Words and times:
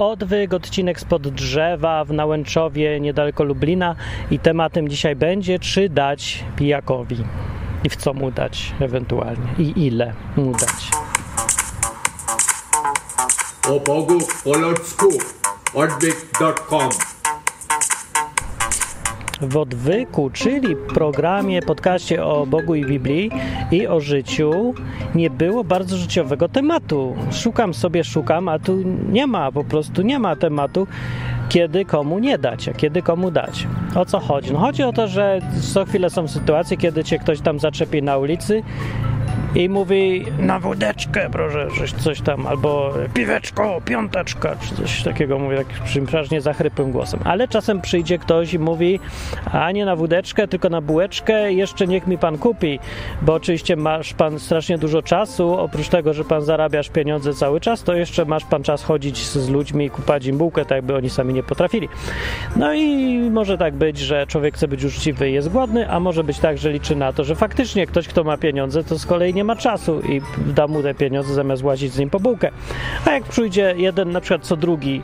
odwyk, 0.00 0.54
odcinek 0.54 1.00
spod 1.00 1.28
drzewa 1.28 2.04
w 2.04 2.12
Nałęczowie, 2.12 3.00
niedaleko 3.00 3.44
Lublina 3.44 3.96
i 4.30 4.38
tematem 4.38 4.88
dzisiaj 4.88 5.16
będzie, 5.16 5.58
czy 5.58 5.88
dać 5.88 6.44
pijakowi 6.56 7.16
i 7.84 7.88
w 7.88 7.96
co 7.96 8.14
mu 8.14 8.30
dać 8.30 8.72
ewentualnie 8.80 9.48
i 9.58 9.86
ile 9.86 10.12
mu 10.36 10.52
dać. 10.52 10.90
O 13.68 13.80
Bogu 13.80 14.18
po 14.44 14.58
ludzku. 14.58 15.08
Odwyk.com 15.74 17.09
w 19.40 19.56
odwyku, 19.56 20.30
czyli 20.30 20.76
programie, 20.94 21.62
podcaście 21.62 22.24
o 22.24 22.46
Bogu 22.46 22.74
i 22.74 22.84
Biblii 22.84 23.30
i 23.70 23.86
o 23.86 24.00
życiu, 24.00 24.74
nie 25.14 25.30
było 25.30 25.64
bardzo 25.64 25.96
życiowego 25.96 26.48
tematu. 26.48 27.14
Szukam 27.32 27.74
sobie, 27.74 28.04
szukam, 28.04 28.48
a 28.48 28.58
tu 28.58 28.76
nie 29.12 29.26
ma, 29.26 29.52
po 29.52 29.64
prostu 29.64 30.02
nie 30.02 30.18
ma 30.18 30.36
tematu, 30.36 30.86
kiedy 31.48 31.84
komu 31.84 32.18
nie 32.18 32.38
dać, 32.38 32.68
a 32.68 32.72
kiedy 32.72 33.02
komu 33.02 33.30
dać. 33.30 33.66
O 33.94 34.04
co 34.04 34.20
chodzi? 34.20 34.52
No 34.52 34.58
chodzi 34.58 34.82
o 34.82 34.92
to, 34.92 35.08
że 35.08 35.40
co 35.72 35.84
chwilę 35.84 36.10
są 36.10 36.28
sytuacje, 36.28 36.76
kiedy 36.76 37.04
cię 37.04 37.18
ktoś 37.18 37.40
tam 37.40 37.58
zaczepi 37.58 38.02
na 38.02 38.16
ulicy 38.16 38.62
i 39.54 39.68
mówi 39.68 40.24
na 40.38 40.60
wódeczkę, 40.60 41.28
proszę, 41.32 41.68
coś 41.98 42.20
tam, 42.20 42.46
albo 42.46 42.94
piweczko, 43.14 43.80
piąteczka, 43.84 44.56
czy 44.56 44.74
coś 44.74 45.02
takiego 45.02 45.38
mówi 45.38 45.56
takim 45.56 46.06
przeważnie 46.06 46.40
zachrypłym 46.40 46.92
głosem. 46.92 47.20
Ale 47.24 47.48
czasem 47.48 47.80
przyjdzie 47.80 48.18
ktoś 48.18 48.54
i 48.54 48.58
mówi, 48.58 49.00
a 49.52 49.72
nie 49.72 49.84
na 49.84 49.96
wódeczkę, 49.96 50.48
tylko 50.48 50.68
na 50.68 50.80
bułeczkę, 50.80 51.52
jeszcze 51.52 51.86
niech 51.86 52.06
mi 52.06 52.18
pan 52.18 52.38
kupi, 52.38 52.78
bo 53.22 53.34
oczywiście 53.34 53.76
masz 53.76 54.14
pan 54.14 54.38
strasznie 54.38 54.78
dużo 54.78 55.02
czasu, 55.02 55.54
oprócz 55.54 55.88
tego, 55.88 56.14
że 56.14 56.24
pan 56.24 56.42
zarabiasz 56.42 56.88
pieniądze 56.88 57.34
cały 57.34 57.60
czas, 57.60 57.82
to 57.82 57.94
jeszcze 57.94 58.24
masz 58.24 58.44
pan 58.44 58.62
czas 58.62 58.82
chodzić 58.82 59.26
z 59.26 59.48
ludźmi 59.48 59.84
i 59.84 59.90
kupać 59.90 60.26
im 60.26 60.38
bułkę, 60.38 60.64
tak 60.64 60.76
jakby 60.76 60.96
oni 60.96 61.10
sami 61.10 61.34
nie 61.34 61.42
potrafili. 61.42 61.88
No 62.56 62.74
i 62.74 63.18
może 63.30 63.58
tak 63.58 63.74
być, 63.74 63.98
że 63.98 64.26
człowiek 64.26 64.54
chce 64.54 64.68
być 64.68 64.84
uczciwy 64.84 65.30
i 65.30 65.32
jest 65.32 65.48
głodny, 65.48 65.90
a 65.90 66.00
może 66.00 66.24
być 66.24 66.38
tak, 66.38 66.58
że 66.58 66.70
liczy 66.70 66.96
na 66.96 67.12
to, 67.12 67.24
że 67.24 67.34
faktycznie 67.34 67.86
ktoś, 67.86 68.08
kto 68.08 68.24
ma 68.24 68.36
pieniądze, 68.36 68.84
to 68.84 68.98
z 68.98 69.06
kolei 69.06 69.19
nie 69.28 69.40
nie 69.40 69.44
ma 69.44 69.56
czasu 69.56 70.00
i 70.00 70.20
da 70.54 70.66
mu 70.66 70.82
te 70.82 70.94
pieniądze 70.94 71.34
zamiast 71.34 71.62
łazić 71.62 71.92
z 71.92 71.98
nim 71.98 72.10
po 72.10 72.20
bułkę. 72.20 72.50
A 73.06 73.10
jak 73.10 73.24
przyjdzie 73.24 73.74
jeden, 73.76 74.12
na 74.12 74.20
przykład 74.20 74.46
co 74.46 74.56
drugi 74.56 75.02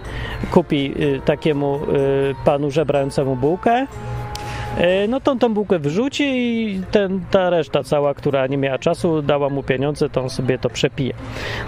kupi 0.50 0.94
y, 1.00 1.20
takiemu 1.24 1.76
y, 1.76 2.34
panu 2.44 2.70
żebrającemu 2.70 3.36
bułkę, 3.36 3.82
y, 3.82 5.08
no 5.08 5.20
to 5.20 5.36
tą 5.36 5.54
bułkę 5.54 5.78
wyrzuci 5.78 6.24
i 6.24 6.82
ten, 6.90 7.20
ta 7.30 7.50
reszta 7.50 7.82
cała, 7.82 8.14
która 8.14 8.46
nie 8.46 8.56
miała 8.56 8.78
czasu, 8.78 9.22
dała 9.22 9.48
mu 9.48 9.62
pieniądze, 9.62 10.08
to 10.08 10.22
on 10.22 10.30
sobie 10.30 10.58
to 10.58 10.70
przepije. 10.70 11.14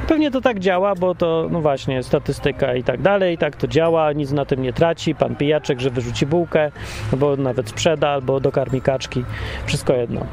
Pewnie 0.08 0.30
to 0.30 0.40
tak 0.40 0.58
działa, 0.58 0.94
bo 0.94 1.14
to, 1.14 1.48
no 1.50 1.60
właśnie, 1.60 2.02
statystyka 2.02 2.74
i 2.74 2.82
tak 2.82 3.02
dalej, 3.02 3.38
tak 3.38 3.56
to 3.56 3.66
działa, 3.66 4.12
nic 4.12 4.32
na 4.32 4.44
tym 4.44 4.62
nie 4.62 4.72
traci, 4.72 5.14
pan 5.14 5.36
pijaczek, 5.36 5.80
że 5.80 5.90
wyrzuci 5.90 6.26
bułkę, 6.26 6.70
bo 7.16 7.36
nawet 7.36 7.68
sprzeda, 7.68 8.08
albo 8.08 8.40
dokarmi 8.40 8.80
kaczki, 8.80 9.24
wszystko 9.66 9.92
jedno. 9.92 10.26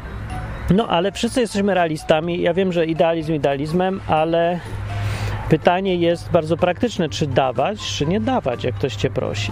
No, 0.69 0.87
ale 0.87 1.11
wszyscy 1.11 1.41
jesteśmy 1.41 1.73
realistami. 1.73 2.41
Ja 2.41 2.53
wiem, 2.53 2.71
że 2.71 2.85
idealizm 2.85 3.33
idealizmem, 3.33 4.01
ale 4.07 4.59
pytanie 5.49 5.95
jest 5.95 6.31
bardzo 6.31 6.57
praktyczne, 6.57 7.09
czy 7.09 7.27
dawać, 7.27 7.79
czy 7.79 8.05
nie 8.05 8.19
dawać, 8.19 8.63
jak 8.63 8.75
ktoś 8.75 8.95
cię 8.95 9.09
prosi. 9.09 9.51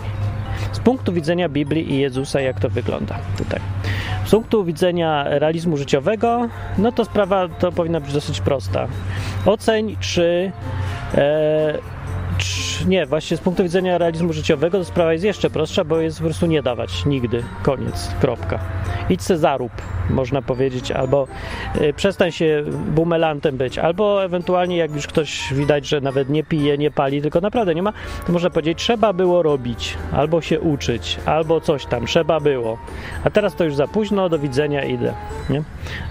Z 0.71 0.79
punktu 0.79 1.13
widzenia 1.13 1.49
Biblii 1.49 1.93
i 1.93 1.97
Jezusa, 1.97 2.41
jak 2.41 2.59
to 2.59 2.69
wygląda 2.69 3.19
tutaj. 3.37 3.59
Z 4.25 4.31
punktu 4.31 4.65
widzenia 4.65 5.25
realizmu 5.27 5.77
życiowego, 5.77 6.49
no 6.77 6.91
to 6.91 7.05
sprawa 7.05 7.47
to 7.47 7.71
powinna 7.71 7.99
być 7.99 8.13
dosyć 8.13 8.41
prosta. 8.41 8.87
Oceń, 9.45 9.95
czy 9.99 10.51
e, 11.15 11.77
nie, 12.87 13.05
właśnie 13.05 13.37
z 13.37 13.39
punktu 13.39 13.63
widzenia 13.63 13.97
realizmu 13.97 14.33
życiowego 14.33 14.77
to 14.77 14.85
sprawa 14.85 15.13
jest 15.13 15.25
jeszcze 15.25 15.49
prostsza, 15.49 15.83
bo 15.83 15.99
jest 15.99 16.17
po 16.17 16.23
prostu 16.23 16.45
nie 16.45 16.61
dawać 16.61 17.05
nigdy. 17.05 17.43
Koniec, 17.63 18.11
kropka. 18.21 18.59
Idź 19.09 19.21
se 19.21 19.37
zarób, 19.37 19.71
można 20.09 20.41
powiedzieć, 20.41 20.91
albo 20.91 21.27
y, 21.81 21.93
przestań 21.93 22.31
się 22.31 22.63
bumelantem 22.87 23.57
być, 23.57 23.77
albo 23.77 24.23
ewentualnie 24.23 24.77
jak 24.77 24.95
już 24.95 25.07
ktoś 25.07 25.53
widać, 25.53 25.87
że 25.87 26.01
nawet 26.01 26.29
nie 26.29 26.43
pije, 26.43 26.77
nie 26.77 26.91
pali, 26.91 27.21
tylko 27.21 27.41
naprawdę 27.41 27.75
nie 27.75 27.83
ma, 27.83 27.93
to 28.27 28.33
można 28.33 28.49
powiedzieć, 28.49 28.77
trzeba 28.77 29.13
było 29.13 29.43
robić, 29.43 29.97
albo 30.11 30.41
się 30.41 30.59
uczyć, 30.59 31.19
albo 31.25 31.61
coś 31.61 31.85
tam, 31.85 32.05
trzeba 32.05 32.39
było. 32.39 32.77
A 33.23 33.29
teraz 33.29 33.55
to 33.55 33.63
już 33.63 33.75
za 33.75 33.87
późno, 33.87 34.29
do 34.29 34.39
widzenia, 34.39 34.83
idę. 34.83 35.13
Nie? 35.49 35.63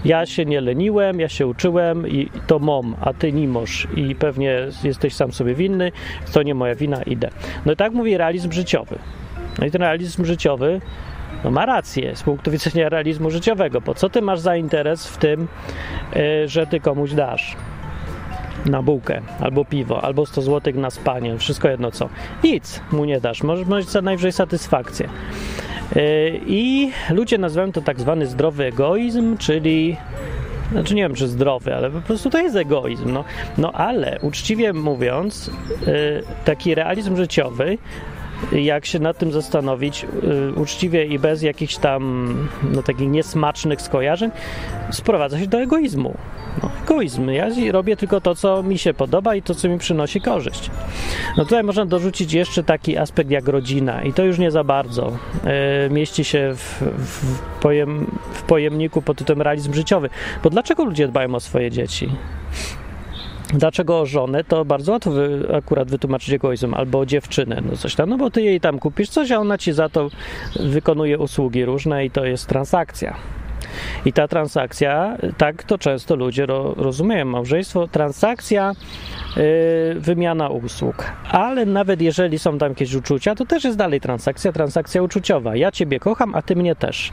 Ja 0.05 0.25
się 0.25 0.45
nie 0.45 0.61
leniłem, 0.61 1.19
ja 1.19 1.29
się 1.29 1.47
uczyłem 1.47 2.07
i 2.07 2.29
to 2.47 2.59
mom, 2.59 2.95
a 3.01 3.13
ty 3.13 3.33
nie 3.33 3.47
możesz 3.47 3.87
i 3.95 4.15
pewnie 4.15 4.67
jesteś 4.83 5.15
sam 5.15 5.31
sobie 5.31 5.55
winny, 5.55 5.91
to 6.33 6.43
nie 6.43 6.52
moja 6.55 6.75
wina, 6.75 7.03
idę. 7.03 7.29
No 7.65 7.71
i 7.71 7.75
tak 7.75 7.93
mówi 7.93 8.17
realizm 8.17 8.51
życiowy. 8.51 8.99
No 9.59 9.65
i 9.65 9.71
ten 9.71 9.81
realizm 9.81 10.25
życiowy 10.25 10.81
no 11.43 11.51
ma 11.51 11.65
rację 11.65 12.15
z 12.15 12.23
punktu 12.23 12.51
widzenia 12.51 12.89
realizmu 12.89 13.29
życiowego, 13.29 13.81
bo 13.81 13.93
co 13.93 14.09
ty 14.09 14.21
masz 14.21 14.39
za 14.39 14.55
interes 14.55 15.07
w 15.07 15.17
tym, 15.17 15.47
yy, 16.15 16.47
że 16.47 16.67
ty 16.67 16.79
komuś 16.79 17.13
dasz 17.13 17.55
na 18.65 18.81
bułkę, 18.81 19.21
albo 19.39 19.65
piwo, 19.65 20.03
albo 20.03 20.25
100 20.25 20.41
zł 20.41 20.73
na 20.75 20.89
spanie, 20.89 21.37
wszystko 21.37 21.69
jedno 21.69 21.91
co. 21.91 22.09
Nic 22.43 22.81
mu 22.91 23.05
nie 23.05 23.21
dasz, 23.21 23.43
możesz 23.43 23.67
mieć 23.67 23.89
co 23.89 24.01
najwyżej 24.01 24.31
satysfakcję. 24.31 25.09
Yy, 25.95 26.01
I 26.47 26.91
ludzie 27.09 27.37
nazywają 27.37 27.71
to 27.71 27.81
tak 27.81 27.99
zwany 27.99 28.27
zdrowy 28.27 28.65
egoizm, 28.65 29.37
czyli 29.37 29.97
znaczy 30.71 30.95
nie 30.95 31.01
wiem, 31.01 31.15
czy 31.15 31.27
zdrowy, 31.27 31.75
ale 31.75 31.89
po 31.89 32.01
prostu 32.01 32.29
to 32.29 32.39
jest 32.39 32.55
egoizm. 32.55 33.13
No, 33.13 33.23
no 33.57 33.71
ale 33.71 34.19
uczciwie 34.21 34.73
mówiąc, 34.73 35.51
yy, 35.87 36.23
taki 36.45 36.75
realizm 36.75 37.15
życiowy 37.15 37.77
jak 38.51 38.85
się 38.85 38.99
nad 38.99 39.17
tym 39.17 39.31
zastanowić 39.31 40.05
yy, 40.23 40.53
uczciwie 40.55 41.05
i 41.05 41.19
bez 41.19 41.41
jakichś 41.41 41.75
tam 41.75 42.33
no, 42.73 42.83
takich 42.83 43.09
niesmacznych 43.09 43.81
skojarzeń, 43.81 44.31
sprowadza 44.91 45.39
się 45.39 45.47
do 45.47 45.61
egoizmu. 45.61 46.17
No, 46.63 46.69
egoizm. 46.83 47.29
Ja 47.29 47.49
robię 47.71 47.97
tylko 47.97 48.21
to, 48.21 48.35
co 48.35 48.63
mi 48.63 48.77
się 48.77 48.93
podoba 48.93 49.35
i 49.35 49.41
to, 49.41 49.55
co 49.55 49.69
mi 49.69 49.77
przynosi 49.77 50.21
korzyść. 50.21 50.71
No 51.37 51.43
tutaj 51.43 51.63
można 51.63 51.85
dorzucić 51.85 52.33
jeszcze 52.33 52.63
taki 52.63 52.97
aspekt 52.97 53.29
jak 53.29 53.47
rodzina 53.47 54.03
i 54.03 54.13
to 54.13 54.23
już 54.23 54.39
nie 54.39 54.51
za 54.51 54.63
bardzo 54.63 55.11
yy, 55.43 55.89
mieści 55.89 56.23
się 56.23 56.53
w, 56.55 56.81
w, 56.97 57.39
pojem, 57.61 58.19
w 58.33 58.41
pojemniku 58.41 59.01
pod 59.01 59.17
tytułem 59.17 59.41
realizm 59.41 59.73
życiowy. 59.73 60.09
Bo 60.43 60.49
dlaczego 60.49 60.85
ludzie 60.85 61.07
dbają 61.07 61.35
o 61.35 61.39
swoje 61.39 61.71
dzieci? 61.71 62.09
Dlaczego 63.53 64.05
żonę, 64.05 64.43
to 64.43 64.65
bardzo 64.65 64.91
łatwo 64.91 65.11
wy, 65.11 65.47
akurat 65.57 65.91
wytłumaczyć 65.91 66.33
egoizm, 66.33 66.73
albo 66.73 66.99
o 66.99 67.05
dziewczynę, 67.05 67.61
no 67.69 67.77
coś 67.77 67.95
tam, 67.95 68.09
no 68.09 68.17
bo 68.17 68.31
ty 68.31 68.41
jej 68.41 68.59
tam 68.59 68.79
kupisz 68.79 69.09
coś, 69.09 69.31
a 69.31 69.39
ona 69.39 69.57
ci 69.57 69.73
za 69.73 69.89
to 69.89 70.09
wykonuje 70.59 71.19
usługi 71.19 71.65
różne 71.65 72.05
i 72.05 72.11
to 72.11 72.25
jest 72.25 72.47
transakcja. 72.47 73.15
I 74.05 74.13
ta 74.13 74.27
transakcja, 74.27 75.17
tak 75.37 75.63
to 75.63 75.77
często 75.77 76.15
ludzie 76.15 76.45
ro, 76.45 76.73
rozumieją, 76.77 77.25
małżeństwo, 77.25 77.87
transakcja, 77.87 78.73
yy, 79.35 79.43
wymiana 79.99 80.49
usług. 80.49 81.11
Ale 81.31 81.65
nawet 81.65 82.01
jeżeli 82.01 82.39
są 82.39 82.57
tam 82.57 82.69
jakieś 82.69 82.93
uczucia, 82.93 83.35
to 83.35 83.45
też 83.45 83.63
jest 83.63 83.77
dalej 83.77 84.01
transakcja, 84.01 84.51
transakcja 84.51 85.01
uczuciowa. 85.01 85.55
Ja 85.55 85.71
ciebie 85.71 85.99
kocham, 85.99 86.35
a 86.35 86.41
ty 86.41 86.55
mnie 86.55 86.75
też. 86.75 87.11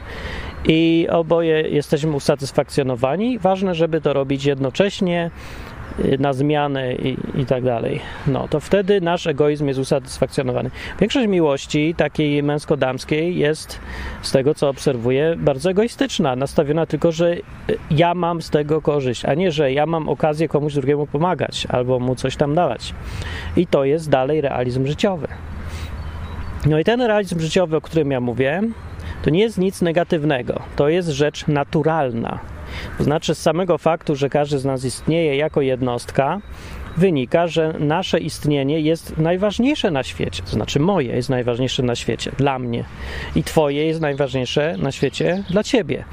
I 0.65 1.07
oboje 1.11 1.61
jesteśmy 1.61 2.11
usatysfakcjonowani. 2.11 3.39
Ważne, 3.39 3.75
żeby 3.75 4.01
to 4.01 4.13
robić 4.13 4.45
jednocześnie, 4.45 5.31
na 6.19 6.33
zmianę 6.33 6.95
i, 6.95 7.17
i 7.35 7.47
tak 7.47 7.65
dalej, 7.65 8.01
no 8.27 8.49
to 8.49 8.61
wtedy 8.61 9.01
nasz 9.01 9.27
egoizm 9.27 9.67
jest 9.67 9.81
usatysfakcjonowany. 9.81 10.71
Większość 11.01 11.29
miłości 11.29 11.95
takiej 11.95 12.43
męsko-damskiej 12.43 13.37
jest, 13.37 13.81
z 14.23 14.33
tego 14.33 14.55
co 14.55 14.69
obserwuję, 14.69 15.35
bardzo 15.39 15.71
egoistyczna, 15.71 16.37
nastawiona 16.37 16.87
tylko, 16.87 17.13
że 17.13 17.33
y, 17.35 17.43
ja 17.91 18.15
mam 18.15 18.43
z 18.43 18.51
tego 18.51 18.83
korzyść, 18.83 19.25
a 19.25 19.35
nie, 19.35 19.53
że 19.53 19.73
ja 19.73 19.87
mam 19.87 20.09
okazję 20.09 20.49
komuś 20.49 20.75
drugiemu 20.75 21.07
pomagać 21.07 21.67
albo 21.71 21.99
mu 21.99 22.15
coś 22.15 22.37
tam 22.37 22.55
dawać. 22.55 22.95
I 23.57 23.67
to 23.67 23.85
jest 23.85 24.11
dalej 24.11 24.41
realizm 24.41 24.87
życiowy. 24.87 25.29
No 26.67 26.79
i 26.79 26.85
ten 26.85 27.01
realizm 27.01 27.41
życiowy, 27.41 27.77
o 27.77 27.81
którym 27.81 28.11
ja 28.11 28.21
mówię, 28.21 28.63
to 29.23 29.31
nie 29.31 29.41
jest 29.41 29.59
nic 29.59 29.83
negatywnego, 29.83 30.61
to 30.77 30.89
jest 30.89 31.09
rzecz 31.09 31.47
naturalna 31.47 32.39
to 33.01 33.05
znaczy, 33.05 33.35
z 33.35 33.43
samego 33.43 33.79
faktu, 33.79 34.17
że 34.17 34.29
każdy 34.29 34.59
z 34.59 34.65
nas 34.65 34.85
istnieje 34.85 35.37
jako 35.37 35.61
jednostka, 35.61 36.41
wynika, 36.97 37.47
że 37.47 37.75
nasze 37.79 38.19
istnienie 38.19 38.81
jest 38.81 39.19
najważniejsze 39.19 39.91
na 39.91 40.03
świecie. 40.03 40.43
To 40.43 40.51
znaczy, 40.51 40.81
moje 40.81 41.17
jest 41.17 41.29
najważniejsze 41.29 41.83
na 41.83 41.95
świecie 41.95 42.33
dla 42.39 42.59
mnie, 42.59 42.85
i 43.37 43.43
Twoje 43.43 43.87
jest 43.87 44.01
najważniejsze 44.01 44.77
na 44.79 44.93
świecie 44.93 45.45
dla 45.51 45.63
Ciebie. 45.63 46.05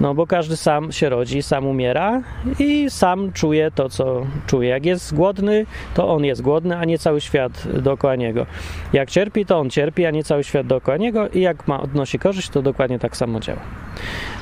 No 0.00 0.14
bo 0.14 0.26
każdy 0.26 0.56
sam 0.56 0.92
się 0.92 1.08
rodzi, 1.08 1.42
sam 1.42 1.66
umiera 1.66 2.22
i 2.58 2.90
sam 2.90 3.32
czuje 3.32 3.70
to, 3.70 3.88
co 3.88 4.26
czuje. 4.46 4.68
Jak 4.68 4.86
jest 4.86 5.14
głodny, 5.14 5.66
to 5.94 6.08
on 6.08 6.24
jest 6.24 6.42
głodny, 6.42 6.76
a 6.76 6.84
nie 6.84 6.98
cały 6.98 7.20
świat 7.20 7.82
dookoła 7.82 8.16
niego. 8.16 8.46
Jak 8.92 9.10
cierpi, 9.10 9.46
to 9.46 9.58
on 9.58 9.70
cierpi, 9.70 10.06
a 10.06 10.10
nie 10.10 10.24
cały 10.24 10.44
świat 10.44 10.66
dookoła 10.66 10.96
niego, 10.96 11.28
i 11.28 11.40
jak 11.40 11.68
ma 11.68 11.80
odnosi 11.80 12.18
korzyść, 12.18 12.48
to 12.48 12.62
dokładnie 12.62 12.98
tak 12.98 13.16
samo 13.16 13.40
działa. 13.40 13.60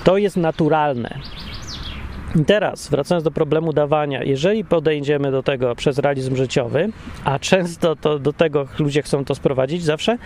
To 0.04 0.16
jest 0.16 0.36
naturalne. 0.36 1.18
Teraz, 2.46 2.88
wracając 2.88 3.24
do 3.24 3.30
problemu 3.30 3.72
dawania, 3.72 4.22
jeżeli 4.22 4.64
podejdziemy 4.64 5.30
do 5.30 5.42
tego 5.42 5.74
przez 5.74 5.98
realizm 5.98 6.36
życiowy, 6.36 6.88
a 7.24 7.38
często 7.38 7.96
to 7.96 8.18
do 8.18 8.32
tego 8.32 8.66
ludzie 8.78 9.02
chcą 9.02 9.24
to 9.24 9.34
sprowadzić 9.34 9.84
zawsze, 9.84 10.18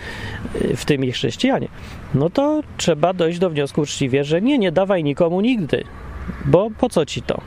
y, 0.63 0.77
w 0.77 0.85
tym 0.85 1.05
i 1.05 1.13
chrześcijanie, 1.13 1.69
no 2.15 2.31
to 2.31 2.61
trzeba 2.77 3.13
dojść 3.13 3.39
do 3.39 3.51
wniosku 3.51 3.81
uczciwie, 3.81 4.25
że 4.25 4.43
nie, 4.43 4.59
nie 4.59 4.73
dawaj 4.73 5.05
nikomu 5.05 5.41
nigdy, 5.41 5.85
bo 6.45 6.71
po 6.79 6.89
co 6.89 7.07
ci 7.07 7.23
to? 7.23 7.41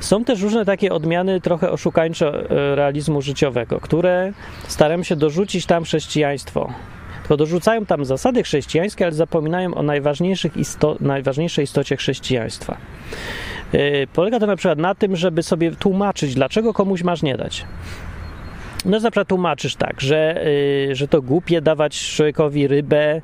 Są 0.00 0.24
też 0.24 0.42
różne 0.42 0.64
takie 0.64 0.92
odmiany 0.92 1.40
trochę 1.40 1.70
oszukańcze 1.70 2.46
realizmu 2.74 3.22
życiowego, 3.22 3.80
które 3.80 4.32
starają 4.68 5.02
się 5.02 5.16
dorzucić 5.16 5.66
tam 5.66 5.84
chrześcijaństwo. 5.84 6.72
Tylko 7.30 7.36
dorzucają 7.36 7.86
tam 7.86 8.04
zasady 8.04 8.42
chrześcijańskie, 8.42 9.04
ale 9.04 9.14
zapominają 9.14 9.74
o 9.74 9.82
najważniejszych 9.82 10.56
isto 10.56 10.96
najważniejszej 11.00 11.64
istocie 11.64 11.96
chrześcijaństwa. 11.96 12.76
Yy, 13.72 14.06
polega 14.12 14.40
to 14.40 14.46
na 14.46 14.56
przykład 14.56 14.78
na 14.78 14.94
tym, 14.94 15.16
żeby 15.16 15.42
sobie 15.42 15.70
tłumaczyć, 15.70 16.34
dlaczego 16.34 16.72
komuś 16.72 17.02
masz 17.02 17.22
nie 17.22 17.36
dać. 17.36 17.64
No, 18.84 18.90
na 18.90 19.10
przykład 19.10 19.28
tłumaczysz 19.28 19.76
tak, 19.76 20.00
że, 20.00 20.44
yy, 20.88 20.96
że 20.96 21.08
to 21.08 21.22
głupie 21.22 21.60
dawać 21.60 22.00
człowiekowi 22.14 22.68
rybę, 22.68 23.20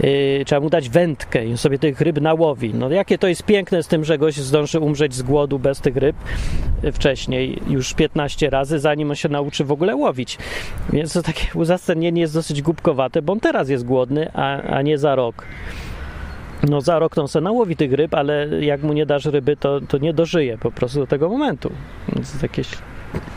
yy, 0.00 0.44
trzeba 0.46 0.60
mu 0.60 0.70
dać 0.70 0.88
wędkę 0.88 1.46
i 1.46 1.58
sobie 1.58 1.78
tych 1.78 2.00
ryb 2.00 2.20
nałowi. 2.20 2.74
No, 2.74 2.90
jakie 2.90 3.18
to 3.18 3.28
jest 3.28 3.42
piękne 3.42 3.82
z 3.82 3.88
tym, 3.88 4.04
że 4.04 4.18
gość 4.18 4.40
zdąży 4.40 4.80
umrzeć 4.80 5.14
z 5.14 5.22
głodu 5.22 5.58
bez 5.58 5.80
tych 5.80 5.96
ryb 5.96 6.16
wcześniej, 6.92 7.62
już 7.68 7.94
15 7.94 8.50
razy, 8.50 8.78
zanim 8.78 9.10
on 9.10 9.16
się 9.16 9.28
nauczy 9.28 9.64
w 9.64 9.72
ogóle 9.72 9.96
łowić. 9.96 10.38
Więc 10.92 11.12
to 11.12 11.22
takie 11.22 11.46
uzasadnienie 11.58 12.20
jest 12.20 12.34
dosyć 12.34 12.62
głupkowate, 12.62 13.22
bo 13.22 13.32
on 13.32 13.40
teraz 13.40 13.68
jest 13.68 13.84
głodny, 13.84 14.30
a, 14.34 14.62
a 14.62 14.82
nie 14.82 14.98
za 14.98 15.14
rok. 15.14 15.46
No 16.62 16.80
za 16.80 16.98
rok 16.98 17.18
on 17.18 17.28
se 17.28 17.40
nałowi 17.40 17.76
tych 17.76 17.92
ryb, 17.92 18.14
ale 18.14 18.46
jak 18.60 18.82
mu 18.82 18.92
nie 18.92 19.06
dasz 19.06 19.24
ryby, 19.24 19.56
to, 19.56 19.80
to 19.80 19.98
nie 19.98 20.12
dożyje 20.12 20.58
po 20.58 20.70
prostu 20.70 21.00
do 21.00 21.06
tego 21.06 21.28
momentu. 21.28 21.70
Więc 22.14 22.32
to 22.32 22.38
jakieś 22.42 22.68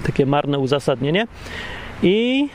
takie 0.03 0.25
marne 0.25 0.59
uzasadnienie. 0.59 1.27
I 2.03 2.47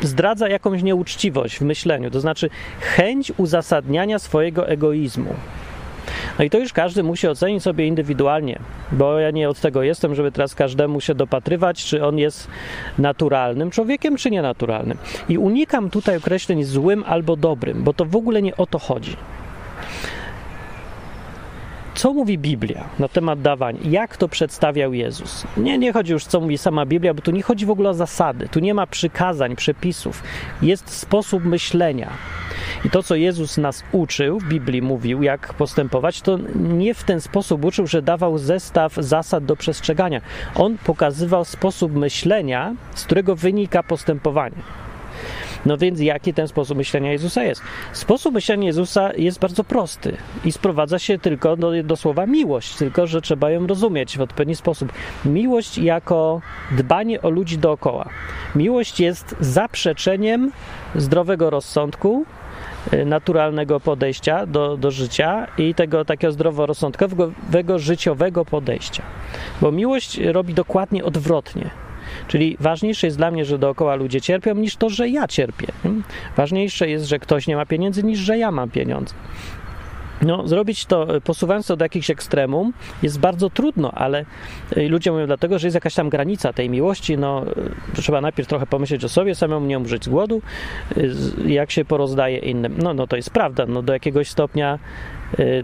zdradza 0.00 0.48
jakąś 0.48 0.82
nieuczciwość 0.82 1.58
w 1.58 1.62
myśleniu, 1.62 2.10
to 2.10 2.20
znaczy 2.20 2.50
chęć 2.80 3.32
uzasadniania 3.36 4.18
swojego 4.18 4.68
egoizmu. 4.68 5.34
No 6.38 6.44
i 6.44 6.50
to 6.50 6.58
już 6.58 6.72
każdy 6.72 7.02
musi 7.02 7.28
ocenić 7.28 7.62
sobie 7.62 7.86
indywidualnie, 7.86 8.58
bo 8.92 9.18
ja 9.18 9.30
nie 9.30 9.48
od 9.48 9.60
tego 9.60 9.82
jestem, 9.82 10.14
żeby 10.14 10.32
teraz 10.32 10.54
każdemu 10.54 11.00
się 11.00 11.14
dopatrywać, 11.14 11.84
czy 11.84 12.04
on 12.04 12.18
jest 12.18 12.48
naturalnym 12.98 13.70
człowiekiem, 13.70 14.16
czy 14.16 14.30
nienaturalnym. 14.30 14.98
I 15.28 15.38
unikam 15.38 15.90
tutaj 15.90 16.16
określeń 16.16 16.64
złym 16.64 17.04
albo 17.06 17.36
dobrym, 17.36 17.82
bo 17.82 17.92
to 17.92 18.04
w 18.04 18.16
ogóle 18.16 18.42
nie 18.42 18.56
o 18.56 18.66
to 18.66 18.78
chodzi 18.78 19.16
co 21.94 22.12
mówi 22.12 22.38
Biblia 22.38 22.84
na 22.98 23.08
temat 23.08 23.42
dawania? 23.42 23.78
Jak 23.84 24.16
to 24.16 24.28
przedstawiał 24.28 24.94
Jezus? 24.94 25.46
Nie, 25.56 25.78
nie 25.78 25.92
chodzi 25.92 26.12
już, 26.12 26.24
co 26.24 26.40
mówi 26.40 26.58
sama 26.58 26.86
Biblia, 26.86 27.14
bo 27.14 27.22
tu 27.22 27.30
nie 27.30 27.42
chodzi 27.42 27.66
w 27.66 27.70
ogóle 27.70 27.90
o 27.90 27.94
zasady. 27.94 28.48
Tu 28.48 28.60
nie 28.60 28.74
ma 28.74 28.86
przykazań, 28.86 29.56
przepisów. 29.56 30.22
Jest 30.62 30.90
sposób 30.90 31.44
myślenia. 31.44 32.10
I 32.84 32.90
to, 32.90 33.02
co 33.02 33.14
Jezus 33.14 33.58
nas 33.58 33.84
uczył, 33.92 34.38
w 34.38 34.44
Biblii 34.44 34.82
mówił, 34.82 35.22
jak 35.22 35.54
postępować, 35.54 36.22
to 36.22 36.38
nie 36.54 36.94
w 36.94 37.04
ten 37.04 37.20
sposób 37.20 37.64
uczył, 37.64 37.86
że 37.86 38.02
dawał 38.02 38.38
zestaw 38.38 38.94
zasad 38.94 39.44
do 39.44 39.56
przestrzegania. 39.56 40.20
On 40.54 40.78
pokazywał 40.78 41.44
sposób 41.44 41.94
myślenia, 41.94 42.74
z 42.94 43.04
którego 43.04 43.36
wynika 43.36 43.82
postępowanie. 43.82 44.56
No 45.66 45.76
więc 45.76 46.00
jaki 46.00 46.34
ten 46.34 46.48
sposób 46.48 46.76
myślenia 46.78 47.12
Jezusa 47.12 47.42
jest? 47.42 47.62
Sposób 47.92 48.34
myślenia 48.34 48.66
Jezusa 48.66 49.10
jest 49.16 49.38
bardzo 49.38 49.64
prosty 49.64 50.16
i 50.44 50.52
sprowadza 50.52 50.98
się 50.98 51.18
tylko 51.18 51.56
do, 51.56 51.82
do 51.82 51.96
słowa 51.96 52.26
miłość, 52.26 52.76
tylko 52.76 53.06
że 53.06 53.20
trzeba 53.20 53.50
ją 53.50 53.66
rozumieć 53.66 54.18
w 54.18 54.20
odpowiedni 54.20 54.54
sposób. 54.54 54.92
Miłość 55.24 55.78
jako 55.78 56.40
dbanie 56.70 57.22
o 57.22 57.30
ludzi 57.30 57.58
dookoła. 57.58 58.08
Miłość 58.54 59.00
jest 59.00 59.36
zaprzeczeniem 59.40 60.52
zdrowego 60.94 61.50
rozsądku, 61.50 62.24
y, 62.92 63.04
naturalnego 63.04 63.80
podejścia 63.80 64.46
do, 64.46 64.76
do 64.76 64.90
życia 64.90 65.46
i 65.58 65.74
tego 65.74 66.04
takiego 66.04 66.32
zdroworozsądkowego, 66.32 67.78
życiowego 67.78 68.44
podejścia. 68.44 69.02
Bo 69.60 69.72
miłość 69.72 70.18
robi 70.18 70.54
dokładnie 70.54 71.04
odwrotnie. 71.04 71.70
Czyli 72.28 72.56
ważniejsze 72.60 73.06
jest 73.06 73.16
dla 73.16 73.30
mnie, 73.30 73.44
że 73.44 73.58
dookoła 73.58 73.94
ludzie 73.94 74.20
cierpią, 74.20 74.54
niż 74.54 74.76
to, 74.76 74.88
że 74.88 75.08
ja 75.08 75.28
cierpię. 75.28 75.66
Ważniejsze 76.36 76.88
jest, 76.88 77.06
że 77.06 77.18
ktoś 77.18 77.46
nie 77.46 77.56
ma 77.56 77.66
pieniędzy, 77.66 78.02
niż 78.02 78.18
że 78.18 78.38
ja 78.38 78.50
mam 78.50 78.70
pieniądze. 78.70 79.14
No, 80.22 80.48
zrobić 80.48 80.86
to, 80.86 81.06
posuwając 81.24 81.66
to 81.66 81.76
do 81.76 81.84
jakichś 81.84 82.10
ekstremum, 82.10 82.72
jest 83.02 83.20
bardzo 83.20 83.50
trudno, 83.50 83.92
ale 83.92 84.24
y, 84.76 84.88
ludzie 84.88 85.12
mówią 85.12 85.26
dlatego, 85.26 85.58
że 85.58 85.66
jest 85.66 85.74
jakaś 85.74 85.94
tam 85.94 86.08
granica 86.08 86.52
tej 86.52 86.70
miłości. 86.70 87.18
No, 87.18 87.44
y, 87.96 88.02
trzeba 88.02 88.20
najpierw 88.20 88.48
trochę 88.48 88.66
pomyśleć 88.66 89.04
o 89.04 89.08
sobie, 89.08 89.34
samemu 89.34 89.66
nie 89.66 89.78
umrzeć 89.78 90.04
z 90.04 90.08
głodu, 90.08 90.42
jak 91.46 91.70
się 91.70 91.84
porozdaje 91.84 92.38
innym. 92.38 92.74
No, 92.78 92.94
no 92.94 93.06
to 93.06 93.16
jest 93.16 93.30
prawda. 93.30 93.66
No, 93.66 93.82
do 93.82 93.92
jakiegoś 93.92 94.28
stopnia 94.28 94.78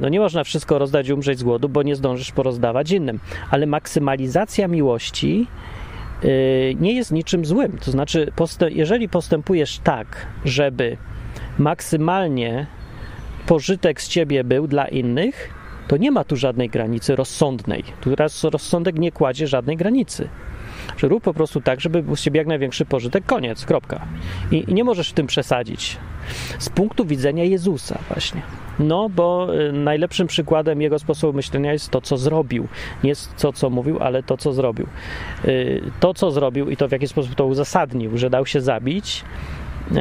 no 0.01 0.09
nie 0.09 0.21
można 0.21 0.45
wszystko 0.45 0.79
rozdać 0.79 1.09
i 1.09 1.13
umrzeć 1.13 1.39
z 1.39 1.43
głodu, 1.43 1.69
bo 1.69 1.83
nie 1.83 1.97
zdążysz 1.97 2.33
porozdawać 2.33 2.91
innym. 2.91 3.19
Ale 3.51 3.67
maksymalizacja 3.67 4.69
miłości 4.69 5.47
nie 6.81 6.93
jest 6.93 7.13
niczym 7.13 7.45
złym. 7.45 7.79
To 7.85 7.91
znaczy, 7.91 8.33
jeżeli 8.69 9.09
postępujesz 9.09 9.79
tak, 9.79 10.27
żeby 10.45 10.97
maksymalnie 11.59 12.67
pożytek 13.47 14.01
z 14.01 14.09
ciebie 14.09 14.45
był 14.45 14.67
dla 14.67 14.89
innych, 14.89 15.51
to 15.89 15.97
nie 15.97 16.11
ma 16.11 16.25
tu 16.25 16.37
żadnej 16.37 16.69
granicy 16.69 17.17
rozsądnej. 17.17 17.85
Tu 18.01 18.17
raz 18.17 18.45
rozsądek 18.45 18.99
nie 18.99 19.13
kładzie 19.13 19.47
żadnej 19.47 19.77
granicy. 19.77 20.29
Że 20.99 21.09
rób 21.09 21.25
po 21.25 21.35
prostu 21.35 21.61
tak, 21.61 21.81
żeby 21.81 22.03
był 22.03 22.17
z 22.17 22.23
ciebie 22.23 22.39
jak 22.39 22.47
największy 22.47 22.85
pożytek, 22.85 23.27
koniec, 23.27 23.65
kropka. 23.65 24.07
I, 24.51 24.65
I, 24.69 24.75
nie 24.75 24.85
możesz 24.85 25.11
w 25.11 25.13
tym 25.13 25.27
przesadzić. 25.27 25.97
Z 26.59 26.69
punktu 26.69 27.05
widzenia 27.05 27.45
Jezusa 27.45 27.99
właśnie. 28.09 28.43
No, 28.79 29.09
bo 29.09 29.57
y, 29.61 29.73
najlepszym 29.73 30.27
przykładem 30.27 30.83
jego 30.83 30.99
sposobu 30.99 31.37
myślenia 31.37 31.73
jest 31.73 31.91
to, 31.91 32.01
co 32.01 32.17
zrobił. 32.17 32.69
Nie 33.05 33.13
to, 33.39 33.53
co 33.53 33.71
mówił, 33.71 33.99
ale 33.99 34.23
to, 34.23 34.37
co 34.37 34.53
zrobił. 34.53 34.87
Y, 35.45 35.83
to, 36.01 36.15
co 36.15 36.31
zrobił 36.31 36.71
i 36.71 36.77
to, 36.77 36.89
w 36.89 36.93
jaki 36.93 37.09
sposób 37.09 37.35
to 37.35 37.47
uzasadnił, 37.47 38.19
że 38.19 38.31
dał 38.31 38.47
się 38.47 38.61
zabić, 38.61 39.25
y, 39.91 39.95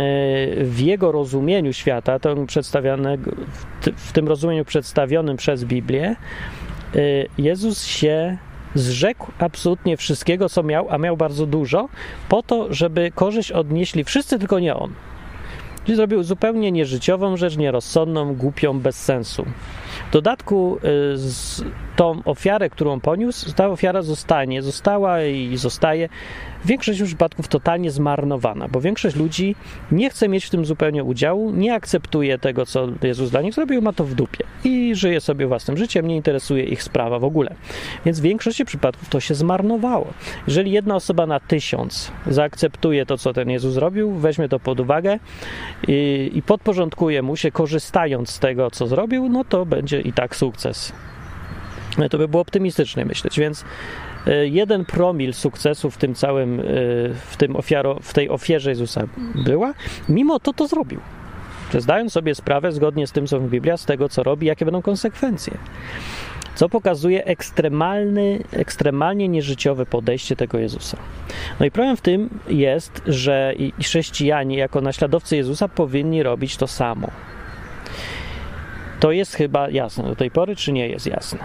w 0.64 0.80
jego 0.80 1.12
rozumieniu 1.12 1.74
świata, 1.74 2.20
to 2.20 2.46
przedstawione, 2.46 3.18
w 3.96 4.12
tym 4.12 4.28
rozumieniu 4.28 4.66
przedstawionym 4.66 5.38
przez 5.38 5.66
Biblię, 5.66 6.16
Jezus 7.38 7.86
się 7.86 8.38
zrzekł 8.77 9.31
absolutnie 9.39 9.97
wszystkiego, 9.97 10.50
co 10.50 10.63
miał, 10.63 10.88
a 10.89 10.97
miał 10.97 11.18
bardzo 11.18 11.45
dużo, 11.45 11.89
po 12.29 12.44
to, 12.44 12.74
żeby 12.74 13.12
korzyść 13.15 13.51
odnieśli 13.51 14.03
wszyscy, 14.03 14.39
tylko 14.39 14.59
nie 14.59 14.75
on. 14.75 14.94
Czyli 15.85 15.95
zrobił 15.95 16.24
zupełnie 16.24 16.72
nieżyciową 16.72 17.38
rzecz, 17.38 17.57
nierozsądną, 17.57 18.36
głupią, 18.36 18.79
bez 18.79 19.03
sensu. 19.03 19.46
W 20.10 20.13
dodatku 20.13 20.77
y, 20.77 21.15
tą 21.96 22.22
ofiarę, 22.25 22.69
którą 22.69 23.00
poniósł, 23.00 23.53
ta 23.53 23.67
ofiara 23.67 24.01
zostanie, 24.01 24.62
została 24.62 25.24
i 25.24 25.57
zostaje 25.57 26.10
w 26.64 26.68
większości 26.68 27.04
przypadków 27.04 27.48
totalnie 27.48 27.92
zmarnowana, 27.92 28.68
bo 28.68 28.82
większość 28.82 29.16
ludzi 29.16 29.56
nie 29.92 30.10
chce 30.10 30.30
mieć 30.30 30.46
w 30.46 30.50
tym 30.50 30.66
zupełnie 30.66 31.04
udziału, 31.04 31.52
nie 31.52 31.74
akceptuje 31.74 32.38
tego, 32.38 32.66
co 32.66 32.88
Jezus 33.04 33.32
dla 33.32 33.42
nich 33.42 33.54
zrobił, 33.54 33.82
ma 33.82 33.94
to 33.94 34.04
w 34.04 34.14
dupie 34.14 34.44
i 34.64 34.96
żyje 34.96 35.22
sobie 35.22 35.48
własnym 35.48 35.78
życiem, 35.78 36.08
nie 36.08 36.16
interesuje 36.16 36.64
ich 36.64 36.84
sprawa 36.84 37.20
w 37.20 37.24
ogóle. 37.24 37.56
Więc 38.06 38.20
w 38.20 38.24
większości 38.24 38.66
przypadków 38.66 39.10
to 39.10 39.20
się 39.20 39.36
zmarnowało. 39.36 40.08
Jeżeli 40.48 40.72
jedna 40.72 40.96
osoba 40.96 41.26
na 41.26 41.40
tysiąc 41.40 42.12
zaakceptuje 42.28 43.06
to, 43.06 43.18
co 43.18 43.34
ten 43.34 43.50
Jezus 43.50 43.74
zrobił, 43.74 44.12
weźmie 44.12 44.50
to 44.50 44.60
pod 44.60 44.80
uwagę 44.80 45.20
i, 45.88 46.32
i 46.34 46.42
podporządkuje 46.42 47.22
mu 47.22 47.36
się, 47.36 47.52
korzystając 47.52 48.30
z 48.30 48.40
tego, 48.40 48.72
co 48.72 48.88
zrobił, 48.88 49.30
no 49.30 49.44
to 49.44 49.66
będzie 49.66 50.02
i 50.02 50.14
tak 50.14 50.36
sukces. 50.36 50.94
To 52.10 52.18
by 52.18 52.28
było 52.28 52.42
optymistycznie 52.42 53.06
myśleć, 53.06 53.40
więc 53.40 53.66
jeden 54.43 54.86
promil 54.86 55.34
sukcesu 55.34 55.91
w 55.91 55.98
tym 55.98 56.15
całym, 56.15 56.60
e, 56.60 56.63
w, 57.13 57.38
tym 57.38 57.55
ofiaro, 57.55 58.00
w 58.01 58.13
tej 58.13 58.29
ofierze 58.29 58.69
Jezusa 58.69 59.03
była, 59.36 59.74
mimo 60.10 60.39
to 60.39 60.53
to 60.53 60.67
zrobił. 60.67 61.00
Zdając 61.77 62.13
sobie 62.13 62.36
sprawę, 62.36 62.72
zgodnie 62.72 63.07
z 63.07 63.12
tym, 63.12 63.27
co 63.27 63.39
w 63.39 63.50
Biblia, 63.50 63.77
z 63.77 63.86
tego, 63.86 64.10
co 64.10 64.24
robi, 64.24 64.48
jakie 64.48 64.65
będą 64.65 64.81
konsekwencje. 64.81 65.57
Co 66.55 66.69
pokazuje 66.69 67.25
ekstremalny, 67.25 68.43
ekstremalnie 68.51 69.27
nieżyciowe 69.27 69.86
podejście 69.86 70.36
tego 70.36 70.57
Jezusa. 70.57 70.98
No 71.60 71.65
i 71.65 71.72
problem 71.72 71.98
w 71.98 72.01
tym 72.01 72.29
jest, 72.48 73.01
że 73.07 73.53
chrześcijanie, 73.81 74.57
jako 74.57 74.81
naśladowcy 74.81 75.36
Jezusa, 75.36 75.67
powinni 75.67 76.24
robić 76.24 76.57
to 76.57 76.67
samo. 76.67 77.12
To 79.00 79.12
jest 79.12 79.36
chyba 79.36 79.69
jasne 79.69 80.03
do 80.03 80.15
tej 80.15 80.31
pory, 80.31 80.55
czy 80.55 80.72
nie 80.72 80.89
jest 80.89 81.07
jasne? 81.07 81.39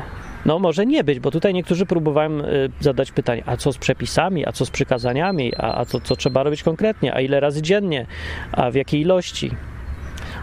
No 0.46 0.58
może 0.58 0.86
nie 0.86 1.04
być, 1.04 1.20
bo 1.20 1.30
tutaj 1.30 1.54
niektórzy 1.54 1.86
próbowałem 1.86 2.40
y, 2.40 2.70
zadać 2.80 3.12
pytanie, 3.12 3.42
a 3.46 3.56
co 3.56 3.72
z 3.72 3.78
przepisami, 3.78 4.46
a 4.46 4.52
co 4.52 4.66
z 4.66 4.70
przykazaniami, 4.70 5.52
a, 5.56 5.78
a 5.78 5.84
co, 5.84 6.00
co 6.00 6.16
trzeba 6.16 6.42
robić 6.42 6.62
konkretnie, 6.62 7.14
a 7.14 7.20
ile 7.20 7.40
razy 7.40 7.62
dziennie, 7.62 8.06
a 8.52 8.70
w 8.70 8.74
jakiej 8.74 9.00
ilości? 9.00 9.50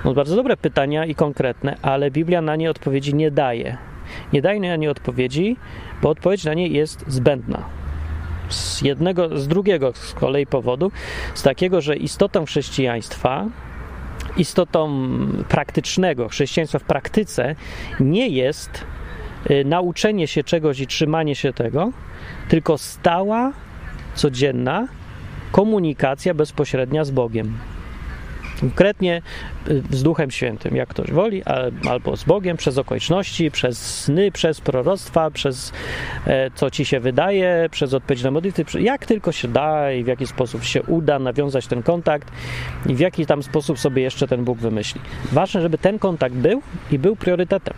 No 0.05 0.13
bardzo 0.13 0.35
dobre 0.35 0.57
pytania 0.57 1.05
i 1.05 1.15
konkretne, 1.15 1.77
ale 1.81 2.11
Biblia 2.11 2.41
na 2.41 2.55
nie 2.55 2.69
odpowiedzi 2.69 3.15
nie 3.15 3.31
daje. 3.31 3.77
nie 4.33 4.41
daje 4.41 4.59
na 4.59 4.75
nie 4.75 4.91
odpowiedzi, 4.91 5.57
bo 6.01 6.09
odpowiedź 6.09 6.43
na 6.43 6.53
nie 6.53 6.67
jest 6.67 7.03
zbędna. 7.07 7.63
Z 8.49 8.81
jednego, 8.81 9.37
z 9.37 9.47
drugiego 9.47 9.93
z 9.93 10.13
kolei 10.13 10.47
powodu, 10.47 10.91
z 11.33 11.43
takiego, 11.43 11.81
że 11.81 11.95
istotą 11.95 12.45
chrześcijaństwa, 12.45 13.45
istotą 14.37 15.09
praktycznego 15.49 16.29
chrześcijaństwa 16.29 16.79
w 16.79 16.83
praktyce 16.83 17.55
nie 17.99 18.27
jest 18.27 18.85
nauczenie 19.65 20.27
się 20.27 20.43
czegoś 20.43 20.79
i 20.79 20.87
trzymanie 20.87 21.35
się 21.35 21.53
tego, 21.53 21.91
tylko 22.49 22.77
stała, 22.77 23.53
codzienna 24.15 24.87
komunikacja 25.51 26.33
bezpośrednia 26.33 27.05
z 27.05 27.11
Bogiem. 27.11 27.57
Konkretnie 28.59 29.21
y, 29.67 29.83
z 29.89 30.03
Duchem 30.03 30.31
Świętym, 30.31 30.75
jak 30.75 30.89
ktoś 30.89 31.11
woli, 31.11 31.43
albo 31.89 32.17
z 32.17 32.23
Bogiem, 32.23 32.57
przez 32.57 32.77
okoliczności, 32.77 33.51
przez 33.51 34.03
sny, 34.03 34.31
przez 34.31 34.61
proroctwa, 34.61 35.31
przez 35.31 35.73
e, 36.27 36.51
co 36.51 36.71
ci 36.71 36.85
się 36.85 36.99
wydaje, 36.99 37.67
przez 37.71 37.93
odpowiedź 37.93 38.23
na 38.23 38.31
modlitwy, 38.31 38.81
jak 38.81 39.05
tylko 39.05 39.31
się 39.31 39.47
da 39.47 39.91
i 39.91 40.03
w 40.03 40.07
jaki 40.07 40.27
sposób 40.27 40.63
się 40.63 40.83
uda 40.83 41.19
nawiązać 41.19 41.67
ten 41.67 41.83
kontakt 41.83 42.31
i 42.85 42.95
w 42.95 42.99
jaki 42.99 43.25
tam 43.25 43.43
sposób 43.43 43.79
sobie 43.79 44.03
jeszcze 44.03 44.27
ten 44.27 44.43
Bóg 44.43 44.57
wymyśli. 44.57 45.01
Ważne, 45.31 45.61
żeby 45.61 45.77
ten 45.77 45.99
kontakt 45.99 46.35
był 46.35 46.61
i 46.91 46.99
był 46.99 47.15
priorytetem. 47.15 47.73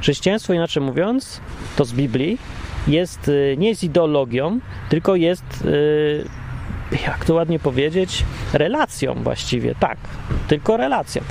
Chrześcijaństwo, 0.00 0.52
inaczej 0.52 0.82
mówiąc, 0.82 1.40
to 1.76 1.84
z 1.84 1.92
Biblii, 1.92 2.38
jest 2.88 3.28
y, 3.28 3.56
nie 3.58 3.68
jest 3.68 3.84
ideologią, 3.84 4.60
tylko 4.88 5.16
jest 5.16 5.64
y, 5.64 6.24
jak 7.06 7.24
to 7.24 7.34
ładnie 7.34 7.58
powiedzieć, 7.58 8.24
relacją 8.52 9.14
właściwie, 9.14 9.74
tak, 9.74 9.98
tylko 10.48 10.76
relacją. 10.76 11.22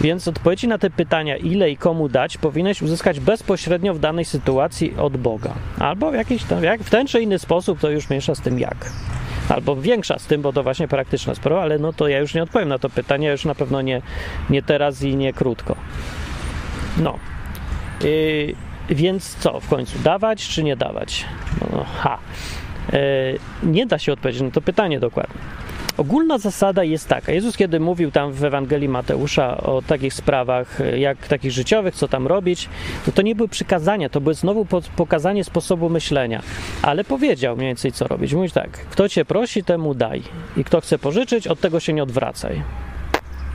Więc 0.00 0.28
odpowiedzi 0.28 0.68
na 0.68 0.78
te 0.78 0.90
pytania, 0.90 1.36
ile 1.36 1.70
i 1.70 1.76
komu 1.76 2.08
dać, 2.08 2.38
powinieneś 2.38 2.82
uzyskać 2.82 3.20
bezpośrednio 3.20 3.94
w 3.94 3.98
danej 3.98 4.24
sytuacji 4.24 4.94
od 4.96 5.16
Boga. 5.16 5.54
Albo 5.78 6.10
w 6.10 6.14
jakiś 6.14 6.44
tam, 6.44 6.64
jak 6.64 6.82
w 6.82 6.90
ten 6.90 7.06
czy 7.06 7.20
inny 7.20 7.38
sposób, 7.38 7.80
to 7.80 7.90
już 7.90 8.10
mniejsza 8.10 8.34
z 8.34 8.40
tym 8.40 8.58
jak. 8.58 8.90
Albo 9.48 9.76
większa 9.76 10.18
z 10.18 10.26
tym, 10.26 10.42
bo 10.42 10.52
to 10.52 10.62
właśnie 10.62 10.88
praktyczna 10.88 11.34
sprawa, 11.34 11.62
ale 11.62 11.78
no 11.78 11.92
to 11.92 12.08
ja 12.08 12.18
już 12.18 12.34
nie 12.34 12.42
odpowiem 12.42 12.68
na 12.68 12.78
to 12.78 12.90
pytanie, 12.90 13.30
już 13.30 13.44
na 13.44 13.54
pewno 13.54 13.82
nie, 13.82 14.02
nie 14.50 14.62
teraz 14.62 15.02
i 15.02 15.16
nie 15.16 15.32
krótko. 15.32 15.76
No. 16.98 17.18
Yy, 18.02 18.54
więc 18.90 19.36
co 19.36 19.60
w 19.60 19.68
końcu, 19.68 19.98
dawać 19.98 20.48
czy 20.48 20.64
nie 20.64 20.76
dawać? 20.76 21.24
No, 21.60 21.84
ha. 21.98 22.18
E, 22.92 22.98
nie 23.62 23.86
da 23.86 23.98
się 23.98 24.12
odpowiedzieć 24.12 24.42
na 24.42 24.50
to 24.50 24.60
pytanie 24.60 25.00
dokładnie. 25.00 25.40
Ogólna 25.96 26.38
zasada 26.38 26.84
jest 26.84 27.08
taka. 27.08 27.32
Jezus, 27.32 27.56
kiedy 27.56 27.80
mówił 27.80 28.10
tam 28.10 28.32
w 28.32 28.44
Ewangelii 28.44 28.88
Mateusza 28.88 29.56
o 29.56 29.82
takich 29.82 30.14
sprawach, 30.14 30.80
e, 30.80 30.98
jak 30.98 31.28
takich 31.28 31.50
życiowych, 31.50 31.94
co 31.94 32.08
tam 32.08 32.26
robić, 32.26 32.68
to 33.06 33.12
to 33.12 33.22
nie 33.22 33.34
były 33.34 33.48
przykazania, 33.48 34.08
to 34.08 34.20
były 34.20 34.34
znowu 34.34 34.66
pokazanie 34.96 35.44
sposobu 35.44 35.90
myślenia. 35.90 36.42
Ale 36.82 37.04
powiedział 37.04 37.56
mniej 37.56 37.68
więcej, 37.68 37.92
co 37.92 38.08
robić. 38.08 38.34
Mówi 38.34 38.50
tak, 38.50 38.70
kto 38.70 39.08
cię 39.08 39.24
prosi, 39.24 39.64
temu 39.64 39.94
daj. 39.94 40.22
I 40.56 40.64
kto 40.64 40.80
chce 40.80 40.98
pożyczyć, 40.98 41.46
od 41.46 41.60
tego 41.60 41.80
się 41.80 41.92
nie 41.92 42.02
odwracaj. 42.02 42.62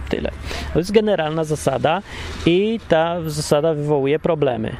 Tyle. 0.09 0.31
To 0.73 0.79
jest 0.79 0.91
generalna 0.91 1.43
zasada 1.43 2.01
i 2.45 2.79
ta 2.87 3.29
zasada 3.29 3.73
wywołuje 3.73 4.19
problemy. 4.19 4.75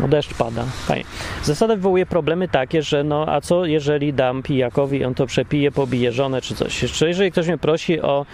No 0.00 0.08
deszcz 0.08 0.34
pada. 0.34 0.64
Fajnie. 0.64 1.04
Zasada 1.42 1.76
wywołuje 1.76 2.06
problemy 2.06 2.48
takie, 2.48 2.82
że 2.82 3.04
no 3.04 3.24
a 3.28 3.40
co 3.40 3.66
jeżeli 3.66 4.12
dam 4.12 4.42
pijakowi 4.42 5.04
on 5.04 5.14
to 5.14 5.26
przepije, 5.26 5.72
pobije 5.72 6.12
żonę 6.12 6.40
czy 6.40 6.54
coś. 6.54 6.82
Jeszcze 6.82 7.08
jeżeli 7.08 7.32
ktoś 7.32 7.46
mnie 7.46 7.58
prosi 7.58 8.00
o 8.00 8.26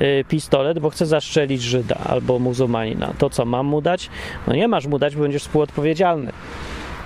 y, 0.00 0.24
pistolet, 0.28 0.78
bo 0.78 0.90
chce 0.90 1.06
zastrzelić 1.06 1.62
Żyda 1.62 1.96
albo 2.04 2.38
muzułmanina, 2.38 3.12
to 3.18 3.30
co 3.30 3.44
mam 3.44 3.66
mu 3.66 3.80
dać? 3.80 4.10
No 4.46 4.54
nie 4.54 4.68
masz 4.68 4.86
mu 4.86 4.98
dać, 4.98 5.16
bo 5.16 5.22
będziesz 5.22 5.42
współodpowiedzialny 5.42 6.32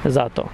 za 0.05 0.31
to. 0.31 0.49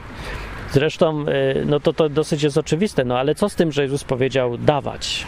Zresztą, 0.73 1.25
y, 1.29 1.65
no 1.67 1.81
to, 1.81 1.93
to 1.93 2.09
dosyć 2.09 2.43
jest 2.43 2.59
oczywiste, 2.59 3.05
no 3.05 3.19
ale 3.19 3.35
co 3.35 3.49
z 3.49 3.55
tym, 3.55 3.73
że 3.73 3.83
Jezus 3.83 4.05
powiedział 4.05 4.59
dawać? 4.59 5.27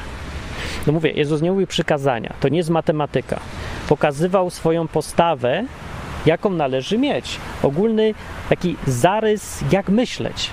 No 0.88 0.92
mówię, 0.92 1.10
Jezus 1.10 1.42
nie 1.42 1.50
mówił 1.50 1.66
przykazania, 1.66 2.34
to 2.40 2.48
nie 2.48 2.56
jest 2.56 2.70
matematyka. 2.70 3.40
Pokazywał 3.88 4.50
swoją 4.50 4.88
postawę 4.88 5.64
jaką 6.26 6.50
należy 6.50 6.98
mieć. 6.98 7.38
Ogólny 7.62 8.14
taki 8.48 8.76
zarys, 8.86 9.64
jak 9.72 9.88
myśleć. 9.88 10.50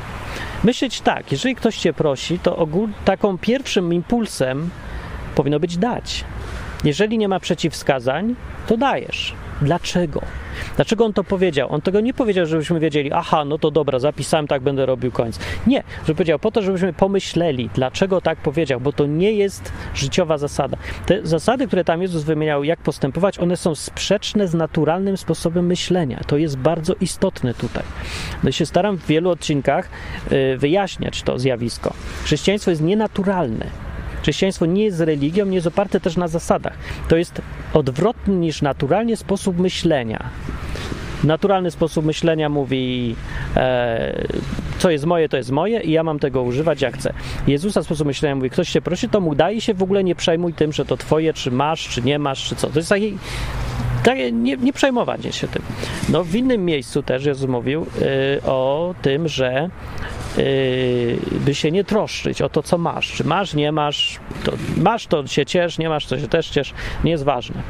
Myśleć 0.64 1.02
tak, 1.02 1.32
jeżeli 1.32 1.56
ktoś 1.56 1.78
cię 1.78 1.94
prosi, 1.94 2.40
to 2.40 2.58
ogól, 2.58 2.90
taką 3.06 3.38
pierwszym 3.38 3.94
impulsem 3.94 4.70
powinno 5.36 5.60
być 5.60 5.78
dać. 5.78 6.26
Jeżeli 6.84 7.18
nie 7.18 7.28
ma 7.28 7.40
przeciwwskazań, 7.40 8.36
to 8.68 8.78
dajesz. 8.78 9.34
Dlaczego? 9.62 10.22
Dlaczego 10.76 11.06
on 11.06 11.14
to 11.14 11.24
powiedział? 11.24 11.72
On 11.72 11.82
tego 11.82 12.00
nie 12.02 12.14
powiedział, 12.14 12.46
żebyśmy 12.46 12.80
wiedzieli, 12.80 13.12
aha, 13.14 13.46
no 13.46 13.58
to 13.58 13.72
dobra, 13.72 14.00
zapisałem, 14.00 14.48
tak 14.48 14.62
będę 14.62 14.86
robił 14.86 15.12
koniec. 15.12 15.40
Nie, 15.68 15.84
że 16.08 16.14
powiedział 16.14 16.40
po 16.40 16.52
to, 16.52 16.62
żebyśmy 16.62 16.94
pomyśleli, 16.94 17.70
dlaczego 17.74 18.22
tak 18.22 18.38
powiedział, 18.38 18.80
bo 18.80 18.94
to 18.94 19.06
nie 19.06 19.32
jest 19.32 19.72
życiowa 19.96 20.38
zasada. 20.38 20.78
Te 21.06 21.28
zasady, 21.28 21.68
które 21.68 21.84
tam 21.84 22.02
Jezus 22.02 22.24
wymieniał, 22.24 22.64
jak 22.64 22.80
postępować, 22.80 23.40
one 23.40 23.58
są 23.58 23.76
sprzeczne 23.76 24.48
z 24.48 24.54
naturalnym 24.54 25.18
sposobem 25.18 25.66
myślenia. 25.66 26.22
To 26.28 26.38
jest 26.38 26.58
bardzo 26.58 26.96
istotne 27.02 27.54
tutaj. 27.54 27.84
No 28.44 28.50
i 28.50 28.54
się 28.54 28.66
staram 28.66 28.98
w 28.98 29.06
wielu 29.06 29.30
odcinkach 29.30 29.90
y, 30.32 30.58
wyjaśniać 30.58 31.24
to 31.24 31.40
zjawisko. 31.40 31.94
Chrześcijaństwo 32.24 32.72
jest 32.72 32.82
nienaturalne. 32.82 33.85
Chrześcijaństwo 34.26 34.66
nie 34.66 34.84
jest 34.84 35.00
religią, 35.00 35.46
nie 35.46 35.56
jest 35.56 35.68
oparte 35.68 36.00
też 36.00 36.18
na 36.18 36.28
zasadach. 36.28 36.74
To 37.08 37.18
jest 37.18 37.42
odwrotny 37.74 38.36
niż 38.36 38.62
naturalnie 38.62 39.18
sposób 39.18 39.60
myślenia. 39.60 40.30
Naturalny 41.24 41.72
sposób 41.72 42.06
myślenia 42.06 42.50
mówi, 42.50 43.16
e, 43.56 44.28
co 44.78 44.90
jest 44.90 45.06
moje, 45.06 45.30
to 45.30 45.38
jest 45.38 45.52
moje 45.52 45.82
i 45.82 45.92
ja 45.92 46.04
mam 46.04 46.20
tego 46.20 46.42
używać 46.42 46.82
jak 46.82 46.98
chcę. 46.98 47.14
Jezusa 47.48 47.84
sposób 47.84 48.08
myślenia 48.08 48.36
mówi, 48.36 48.50
ktoś 48.50 48.70
się 48.70 48.82
prosi, 48.82 49.10
to 49.10 49.22
mu 49.22 49.36
daj 49.36 49.62
się 49.62 49.74
w 49.74 49.84
ogóle 49.84 50.04
nie 50.04 50.16
przejmuj 50.16 50.54
tym, 50.54 50.74
że 50.74 50.86
to 50.86 50.98
twoje, 50.98 51.34
czy 51.34 51.52
masz, 51.52 51.88
czy 51.88 52.02
nie 52.02 52.20
masz, 52.20 52.50
czy 52.50 52.56
co. 52.56 52.68
To 52.68 52.80
jest 52.80 52.90
taki 52.90 53.18
tak, 54.04 54.18
nie, 54.32 54.58
nie 54.58 54.74
przejmowanie 54.74 55.32
się 55.32 55.48
tym. 55.48 55.62
No, 56.10 56.24
w 56.24 56.36
innym 56.36 56.66
miejscu 56.66 57.04
też 57.04 57.26
Jezus 57.26 57.50
mówił 57.50 57.86
y, 58.02 58.44
o 58.46 58.94
tym, 59.02 59.28
że 59.28 59.70
by 61.32 61.56
się 61.56 61.72
nie 61.72 61.84
troszczyć 61.84 62.42
o 62.42 62.50
to, 62.50 62.64
co 62.64 62.78
masz. 62.78 63.12
Czy 63.12 63.24
masz, 63.24 63.54
nie 63.54 63.72
masz, 63.72 64.20
to 64.44 64.52
masz, 64.78 65.08
to 65.08 65.28
się 65.28 65.46
ciesz, 65.46 65.78
nie 65.78 65.90
masz, 65.90 66.06
to 66.06 66.20
się 66.20 66.28
też 66.28 66.50
ciesz. 66.50 66.74
Nie 67.04 67.12
jest 67.12 67.24
ważne. 67.24 67.62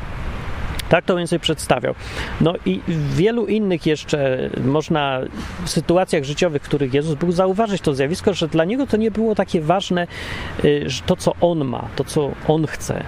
Tak 0.90 1.06
to 1.06 1.16
więcej 1.16 1.40
przedstawiał. 1.40 1.96
No 2.42 2.54
i 2.66 2.82
w 2.88 3.16
wielu 3.16 3.46
innych 3.46 3.86
jeszcze 3.86 4.50
można 4.66 5.20
w 5.66 5.70
sytuacjach 5.70 6.24
życiowych, 6.24 6.62
w 6.62 6.66
których 6.66 6.94
Jezus 6.94 7.16
był, 7.16 7.32
zauważyć 7.32 7.82
to 7.82 7.94
zjawisko, 7.94 8.34
że 8.34 8.48
dla 8.48 8.66
niego 8.66 8.88
to 8.88 8.98
nie 8.98 9.12
było 9.12 9.36
takie 9.36 9.62
ważne, 9.62 10.08
y, 10.66 10.88
to 11.06 11.16
co 11.16 11.34
on 11.42 11.66
ma, 11.66 11.88
to 11.96 12.04
co 12.04 12.32
on 12.48 12.68
chce. 12.68 13.04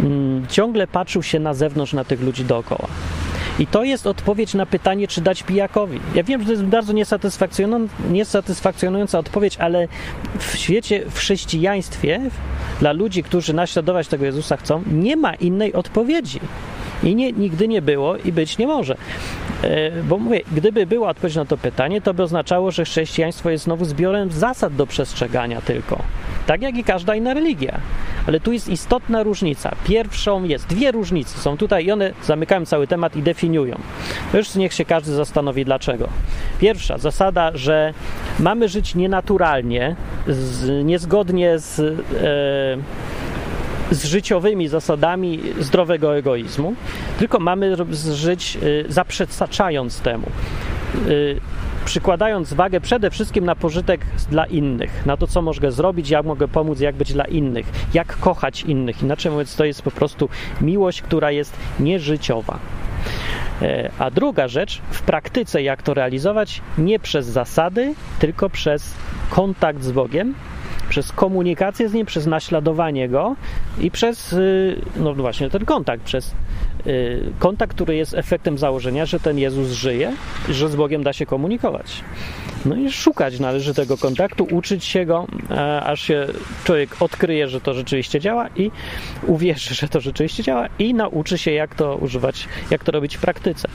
Mm, 0.00 0.46
ciągle 0.46 0.86
patrzył 0.86 1.22
się 1.22 1.40
na 1.40 1.54
zewnątrz, 1.54 1.92
na 1.92 2.04
tych 2.04 2.20
ludzi 2.20 2.44
dookoła. 2.44 2.88
I 3.58 3.66
to 3.66 3.84
jest 3.84 4.06
odpowiedź 4.06 4.54
na 4.54 4.66
pytanie, 4.66 5.08
czy 5.08 5.20
dać 5.20 5.42
pijakowi. 5.42 6.00
Ja 6.14 6.22
wiem, 6.22 6.40
że 6.40 6.46
to 6.46 6.52
jest 6.52 6.64
bardzo 6.64 6.92
niesatysfakcjonująca 8.10 9.18
odpowiedź, 9.18 9.56
ale 9.56 9.88
w 10.38 10.56
świecie, 10.56 11.04
w 11.10 11.18
chrześcijaństwie, 11.18 12.20
dla 12.80 12.92
ludzi, 12.92 13.22
którzy 13.22 13.54
naśladować 13.54 14.08
tego 14.08 14.24
Jezusa 14.24 14.56
chcą, 14.56 14.82
nie 14.92 15.16
ma 15.16 15.34
innej 15.34 15.72
odpowiedzi. 15.72 16.40
I 17.02 17.14
nie, 17.14 17.32
nigdy 17.32 17.68
nie 17.68 17.82
było 17.82 18.16
i 18.16 18.32
być 18.32 18.58
nie 18.58 18.66
może. 18.66 18.96
E, 19.62 20.02
bo 20.02 20.18
mówię, 20.18 20.40
gdyby 20.52 20.86
była 20.86 21.08
odpowiedź 21.08 21.36
na 21.36 21.44
to 21.44 21.56
pytanie, 21.56 22.00
to 22.00 22.14
by 22.14 22.22
oznaczało, 22.22 22.70
że 22.70 22.84
chrześcijaństwo 22.84 23.50
jest 23.50 23.64
znowu 23.64 23.84
zbiorem 23.84 24.30
zasad 24.30 24.74
do 24.74 24.86
przestrzegania 24.86 25.60
tylko. 25.60 26.02
Tak 26.46 26.62
jak 26.62 26.76
i 26.76 26.84
każda 26.84 27.14
inna 27.14 27.34
religia. 27.34 27.80
Ale 28.26 28.40
tu 28.40 28.52
jest 28.52 28.68
istotna 28.68 29.22
różnica. 29.22 29.72
Pierwszą 29.84 30.44
jest, 30.44 30.66
dwie 30.66 30.92
różnice 30.92 31.38
są 31.38 31.56
tutaj 31.56 31.84
i 31.84 31.92
one 31.92 32.12
zamykają 32.22 32.66
cały 32.66 32.86
temat 32.86 33.16
i 33.16 33.22
definiują. 33.22 33.78
Już 34.34 34.54
niech 34.54 34.72
się 34.72 34.84
każdy 34.84 35.12
zastanowi 35.12 35.64
dlaczego. 35.64 36.08
Pierwsza 36.60 36.98
zasada, 36.98 37.50
że 37.54 37.94
mamy 38.40 38.68
żyć 38.68 38.94
nienaturalnie, 38.94 39.96
z, 40.28 40.84
niezgodnie 40.84 41.58
z. 41.58 41.80
E, 41.80 43.15
z 43.90 44.04
życiowymi 44.04 44.68
zasadami 44.68 45.40
zdrowego 45.60 46.16
egoizmu, 46.16 46.74
tylko 47.18 47.38
mamy 47.38 47.76
żyć 48.12 48.58
y, 48.62 48.84
zaprzeczając 48.88 50.00
temu 50.00 50.26
y, 51.08 51.40
przykładając 51.84 52.54
wagę 52.54 52.80
przede 52.80 53.10
wszystkim 53.10 53.44
na 53.44 53.54
pożytek 53.54 54.00
dla 54.30 54.46
innych, 54.46 55.06
na 55.06 55.16
to, 55.16 55.26
co 55.26 55.42
mogę 55.42 55.72
zrobić, 55.72 56.10
jak 56.10 56.26
mogę 56.26 56.48
pomóc, 56.48 56.80
jak 56.80 56.94
być 56.94 57.12
dla 57.12 57.24
innych, 57.24 57.66
jak 57.94 58.18
kochać 58.18 58.62
innych. 58.62 59.02
Inaczej 59.02 59.32
mówiąc, 59.32 59.56
to 59.56 59.64
jest 59.64 59.82
po 59.82 59.90
prostu 59.90 60.28
miłość, 60.60 61.02
która 61.02 61.30
jest 61.30 61.56
nieżyciowa. 61.80 62.58
E, 63.62 63.90
a 63.98 64.10
druga 64.10 64.48
rzecz, 64.48 64.80
w 64.90 65.02
praktyce, 65.02 65.62
jak 65.62 65.82
to 65.82 65.94
realizować, 65.94 66.62
nie 66.78 66.98
przez 66.98 67.26
zasady, 67.26 67.94
tylko 68.18 68.50
przez 68.50 68.94
kontakt 69.30 69.82
z 69.82 69.92
Bogiem 69.92 70.34
Przez 70.88 71.12
komunikację 71.12 71.88
z 71.88 71.92
nim, 71.92 72.06
przez 72.06 72.26
naśladowanie 72.26 73.08
go 73.08 73.36
i 73.80 73.90
przez, 73.90 74.32
y, 74.32 74.80
no 74.96 75.14
właśnie, 75.14 75.50
ten 75.50 75.64
kontakt, 75.64 76.02
przez 76.02 76.34
y, 76.86 77.22
kontakt, 77.38 77.74
który 77.74 77.96
jest 77.96 78.14
efektem 78.14 78.58
założenia, 78.58 79.06
że 79.06 79.20
ten 79.20 79.38
Jezus 79.38 79.70
żyje, 79.70 80.12
że 80.48 80.68
z 80.68 80.76
Bogiem 80.76 81.02
da 81.02 81.12
się 81.12 81.26
komunikować. 81.26 82.02
No 82.66 82.76
i 82.76 82.92
szukać 82.92 83.40
należy 83.40 83.74
tego 83.74 83.98
kontaktu, 83.98 84.46
uczyć 84.50 84.84
się 84.84 85.06
go, 85.06 85.26
e, 85.50 85.82
aż 85.82 86.00
się 86.00 86.26
człowiek 86.64 86.96
odkryje, 87.00 87.48
że 87.48 87.60
to 87.60 87.74
rzeczywiście 87.74 88.20
działa 88.20 88.48
i 88.56 88.70
uwierzy, 89.26 89.74
że 89.74 89.88
to 89.88 90.00
rzeczywiście 90.00 90.42
działa 90.42 90.68
i 90.78 90.94
nauczy 90.94 91.38
się, 91.38 91.50
jak 91.50 91.74
to 91.74 91.96
używać, 91.96 92.48
jak 92.70 92.84
to 92.84 92.92
robić 92.92 93.16
w 93.16 93.20
praktyce. 93.20 93.68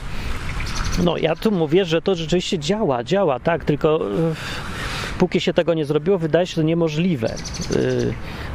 No, 1.04 1.16
ja 1.16 1.36
tu 1.36 1.50
mówię, 1.50 1.84
że 1.84 2.02
to 2.02 2.14
rzeczywiście 2.14 2.58
działa, 2.58 3.04
działa, 3.04 3.40
tak, 3.40 3.64
tylko 3.64 4.00
e, 4.00 4.34
póki 5.22 5.40
się 5.40 5.52
tego 5.52 5.74
nie 5.74 5.84
zrobiło, 5.84 6.18
wydaje 6.18 6.46
się 6.46 6.54
to 6.54 6.62
niemożliwe. 6.62 7.28
E, 7.28 7.36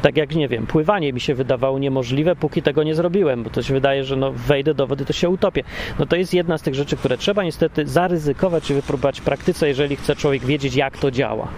tak 0.02 0.16
jak, 0.16 0.34
nie 0.34 0.48
wiem, 0.48 0.66
pływanie 0.66 1.12
mi 1.12 1.20
się 1.20 1.34
wydawało 1.34 1.78
niemożliwe, 1.78 2.36
póki 2.36 2.62
tego 2.62 2.82
nie 2.82 2.94
zrobiłem, 2.94 3.42
bo 3.42 3.50
to 3.50 3.62
się 3.62 3.74
wydaje, 3.74 4.04
że 4.04 4.16
no, 4.16 4.32
wejdę 4.32 4.74
do 4.74 4.86
wody, 4.86 5.04
to 5.04 5.12
się 5.12 5.28
utopię. 5.28 5.62
No 5.98 6.06
to 6.06 6.16
jest 6.16 6.34
jedna 6.34 6.58
z 6.58 6.62
tych 6.62 6.74
rzeczy, 6.74 6.96
które 6.96 7.18
trzeba 7.18 7.44
niestety 7.44 7.86
zaryzykować 7.86 8.70
i 8.70 8.74
wypróbować 8.74 9.20
w 9.20 9.24
praktyce, 9.24 9.68
jeżeli 9.68 9.96
chce 9.96 10.16
człowiek 10.16 10.44
wiedzieć, 10.44 10.74
jak 10.74 10.98
to 10.98 11.10
działa. 11.10 11.48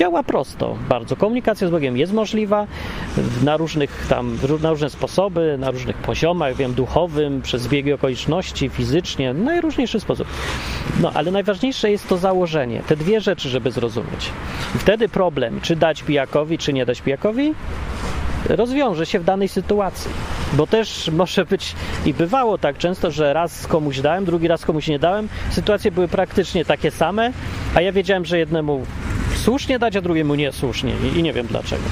Działa 0.00 0.22
prosto, 0.22 0.76
bardzo. 0.88 1.16
Komunikacja 1.16 1.68
z 1.68 1.70
Bogiem 1.70 1.96
jest 1.96 2.12
możliwa 2.12 2.66
na 3.42 3.56
różnych 3.56 4.06
tam, 4.08 4.38
na 4.62 4.70
różne 4.70 4.90
sposoby, 4.90 5.56
na 5.58 5.70
różnych 5.70 5.96
poziomach, 5.96 6.56
wiem, 6.56 6.74
duchowym, 6.74 7.42
przez 7.42 7.68
biegi 7.68 7.92
okoliczności, 7.92 8.68
fizycznie, 8.68 9.34
najróżniejszy 9.34 10.00
sposób. 10.00 10.28
No, 11.00 11.12
ale 11.14 11.30
najważniejsze 11.30 11.90
jest 11.90 12.08
to 12.08 12.16
założenie, 12.16 12.82
te 12.86 12.96
dwie 12.96 13.20
rzeczy, 13.20 13.48
żeby 13.48 13.70
zrozumieć. 13.70 14.30
I 14.74 14.78
wtedy 14.78 15.08
problem, 15.08 15.60
czy 15.60 15.76
dać 15.76 16.02
pijakowi, 16.02 16.58
czy 16.58 16.72
nie 16.72 16.86
dać 16.86 17.00
pijakowi, 17.00 17.54
rozwiąże 18.48 19.06
się 19.06 19.18
w 19.18 19.24
danej 19.24 19.48
sytuacji. 19.48 20.10
Bo 20.52 20.66
też 20.66 21.10
może 21.12 21.44
być 21.44 21.74
i 22.06 22.14
bywało 22.14 22.58
tak 22.58 22.78
często, 22.78 23.10
że 23.10 23.32
raz 23.32 23.66
komuś 23.66 24.00
dałem, 24.00 24.24
drugi 24.24 24.48
raz 24.48 24.64
komuś 24.64 24.88
nie 24.88 24.98
dałem. 24.98 25.28
Sytuacje 25.50 25.90
były 25.90 26.08
praktycznie 26.08 26.64
takie 26.64 26.90
same, 26.90 27.32
a 27.74 27.80
ja 27.80 27.92
wiedziałem, 27.92 28.24
że 28.24 28.38
jednemu 28.38 28.86
słusznie 29.40 29.78
dać, 29.78 29.96
a 29.96 30.00
drugiemu 30.00 30.34
niesłusznie 30.34 30.92
i 31.16 31.22
nie 31.22 31.32
wiem 31.32 31.46
dlaczego. 31.46 31.82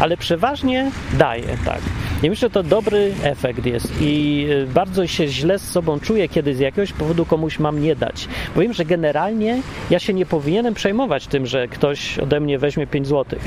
Ale 0.00 0.16
przeważnie 0.16 0.90
daję, 1.18 1.56
tak. 1.64 1.80
I 2.22 2.30
myślę, 2.30 2.48
że 2.48 2.50
to 2.50 2.62
dobry 2.62 3.14
efekt 3.22 3.66
jest 3.66 3.92
i 4.00 4.46
y, 4.50 4.66
bardzo 4.66 5.06
się 5.06 5.28
źle 5.28 5.58
z 5.58 5.70
sobą 5.70 6.00
czuję, 6.00 6.28
kiedy 6.28 6.54
z 6.54 6.58
jakiegoś 6.58 6.92
powodu 6.92 7.26
komuś 7.26 7.58
mam 7.58 7.82
nie 7.82 7.96
dać. 7.96 8.28
Bo 8.54 8.60
wiem, 8.60 8.72
że 8.72 8.84
generalnie 8.84 9.62
ja 9.90 9.98
się 9.98 10.14
nie 10.14 10.26
powinienem 10.26 10.74
przejmować 10.74 11.26
tym, 11.26 11.46
że 11.46 11.68
ktoś 11.68 12.18
ode 12.18 12.40
mnie 12.40 12.58
weźmie 12.58 12.86
5 12.86 13.06
złotych 13.06 13.42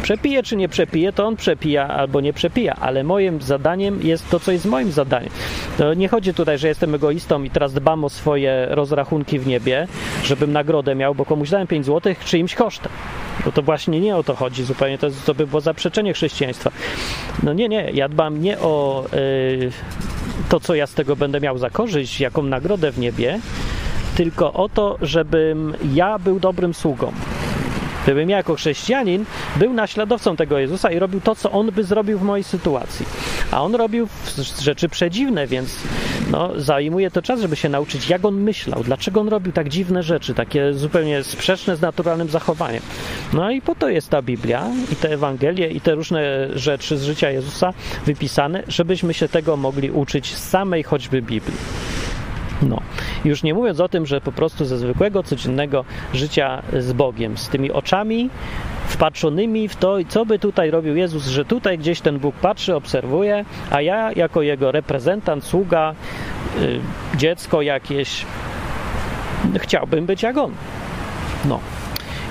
przepije 0.00 0.42
czy 0.42 0.56
nie 0.56 0.68
przepije, 0.68 1.12
to 1.12 1.26
on 1.26 1.36
przepija 1.36 1.88
albo 1.88 2.20
nie 2.20 2.32
przepija, 2.32 2.76
ale 2.80 3.04
moim 3.04 3.42
zadaniem 3.42 4.02
jest 4.02 4.30
to, 4.30 4.40
co 4.40 4.52
jest 4.52 4.64
moim 4.64 4.92
zadaniem. 4.92 5.30
Nie 5.96 6.08
chodzi 6.08 6.34
tutaj, 6.34 6.58
że 6.58 6.68
jestem 6.68 6.94
egoistą 6.94 7.42
i 7.42 7.50
teraz 7.50 7.72
dbam 7.72 8.04
o 8.04 8.08
swoje 8.08 8.66
rozrachunki 8.70 9.38
w 9.38 9.46
niebie, 9.46 9.88
żebym 10.24 10.52
nagrodę 10.52 10.94
miał, 10.94 11.14
bo 11.14 11.24
komuś 11.24 11.50
dałem 11.50 11.66
5 11.66 11.86
zł 11.86 12.14
czyimś 12.24 12.54
kosztem. 12.54 12.92
Bo 13.44 13.52
to 13.52 13.62
właśnie 13.62 14.00
nie 14.00 14.16
o 14.16 14.22
to 14.22 14.34
chodzi 14.34 14.64
zupełnie, 14.64 14.98
to, 14.98 15.06
to 15.26 15.34
by 15.34 15.46
było 15.46 15.60
zaprzeczenie 15.60 16.12
chrześcijaństwa. 16.12 16.70
No 17.42 17.52
nie, 17.52 17.68
nie, 17.68 17.90
ja 17.94 18.08
dbam 18.08 18.42
nie 18.42 18.58
o 18.58 19.04
yy, 19.12 19.70
to, 20.48 20.60
co 20.60 20.74
ja 20.74 20.86
z 20.86 20.94
tego 20.94 21.16
będę 21.16 21.40
miał 21.40 21.58
za 21.58 21.70
korzyść, 21.70 22.20
jaką 22.20 22.42
nagrodę 22.42 22.92
w 22.92 22.98
niebie, 22.98 23.40
tylko 24.16 24.52
o 24.52 24.68
to, 24.68 24.98
żebym 25.02 25.74
ja 25.94 26.18
był 26.18 26.40
dobrym 26.40 26.74
sługą. 26.74 27.12
Gdybym 28.02 28.30
ja 28.30 28.36
jako 28.36 28.54
chrześcijanin 28.54 29.24
był 29.56 29.72
naśladowcą 29.72 30.36
tego 30.36 30.58
Jezusa 30.58 30.90
i 30.90 30.98
robił 30.98 31.20
to, 31.20 31.34
co 31.34 31.50
on 31.50 31.72
by 31.72 31.84
zrobił 31.84 32.18
w 32.18 32.22
mojej 32.22 32.44
sytuacji. 32.44 33.06
A 33.50 33.62
on 33.62 33.74
robił 33.74 34.08
rzeczy 34.60 34.88
przedziwne, 34.88 35.46
więc 35.46 35.76
no, 36.30 36.50
zajmuje 36.56 37.10
to 37.10 37.22
czas, 37.22 37.40
żeby 37.40 37.56
się 37.56 37.68
nauczyć, 37.68 38.08
jak 38.08 38.24
on 38.24 38.34
myślał, 38.34 38.82
dlaczego 38.84 39.20
on 39.20 39.28
robił 39.28 39.52
tak 39.52 39.68
dziwne 39.68 40.02
rzeczy, 40.02 40.34
takie 40.34 40.74
zupełnie 40.74 41.24
sprzeczne 41.24 41.76
z 41.76 41.80
naturalnym 41.80 42.28
zachowaniem. 42.28 42.82
No 43.32 43.50
i 43.50 43.60
po 43.60 43.74
to 43.74 43.88
jest 43.88 44.08
ta 44.08 44.22
Biblia 44.22 44.66
i 44.92 44.96
te 44.96 45.10
Ewangelie 45.10 45.68
i 45.68 45.80
te 45.80 45.94
różne 45.94 46.48
rzeczy 46.58 46.98
z 46.98 47.04
życia 47.04 47.30
Jezusa 47.30 47.72
wypisane, 48.06 48.62
żebyśmy 48.68 49.14
się 49.14 49.28
tego 49.28 49.56
mogli 49.56 49.90
uczyć 49.90 50.36
z 50.36 50.48
samej 50.48 50.82
choćby 50.82 51.22
Biblii. 51.22 51.89
No. 52.62 52.80
Już 53.24 53.42
nie 53.42 53.54
mówiąc 53.54 53.80
o 53.80 53.88
tym, 53.88 54.06
że 54.06 54.20
po 54.20 54.32
prostu 54.32 54.64
ze 54.64 54.78
zwykłego, 54.78 55.22
codziennego 55.22 55.84
życia 56.14 56.62
z 56.78 56.92
Bogiem, 56.92 57.36
z 57.36 57.48
tymi 57.48 57.72
oczami 57.72 58.30
wpatrzonymi 58.88 59.68
w 59.68 59.76
to, 59.76 59.96
co 60.08 60.26
by 60.26 60.38
tutaj 60.38 60.70
robił 60.70 60.96
Jezus, 60.96 61.26
że 61.26 61.44
tutaj 61.44 61.78
gdzieś 61.78 62.00
ten 62.00 62.18
Bóg 62.18 62.34
patrzy, 62.34 62.76
obserwuje, 62.76 63.44
a 63.70 63.80
ja 63.80 64.12
jako 64.12 64.42
jego 64.42 64.72
reprezentant, 64.72 65.44
sługa, 65.44 65.94
yy, 66.60 66.80
dziecko 67.16 67.62
jakieś, 67.62 68.26
chciałbym 69.58 70.06
być 70.06 70.22
jak 70.22 70.38
on. 70.38 70.52
No. 71.44 71.60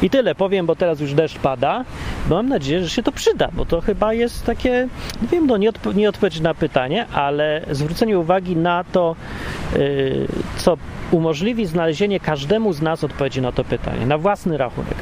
I 0.01 0.09
tyle 0.09 0.35
powiem, 0.35 0.65
bo 0.65 0.75
teraz 0.75 0.99
już 0.99 1.13
deszcz 1.13 1.39
pada. 1.39 1.85
Mam 2.29 2.49
nadzieję, 2.49 2.83
że 2.83 2.89
się 2.89 3.03
to 3.03 3.12
przyda, 3.12 3.49
bo 3.53 3.65
to 3.65 3.81
chyba 3.81 4.13
jest 4.13 4.45
takie, 4.45 4.88
nie 5.21 5.27
wiem, 5.27 5.47
no 5.47 5.57
nie, 5.57 5.71
odp- 5.71 5.95
nie 5.95 6.09
odpowiedź 6.09 6.39
na 6.39 6.53
pytanie, 6.53 7.05
ale 7.13 7.62
zwrócenie 7.71 8.19
uwagi 8.19 8.55
na 8.55 8.83
to, 8.83 9.15
yy, 9.73 10.27
co 10.57 10.77
umożliwi 11.12 11.65
znalezienie 11.65 12.19
każdemu 12.19 12.73
z 12.73 12.81
nas 12.81 13.03
odpowiedzi 13.03 13.41
na 13.41 13.51
to 13.51 13.63
pytanie, 13.63 14.05
na 14.05 14.17
własny 14.17 14.57
rachunek. 14.57 14.95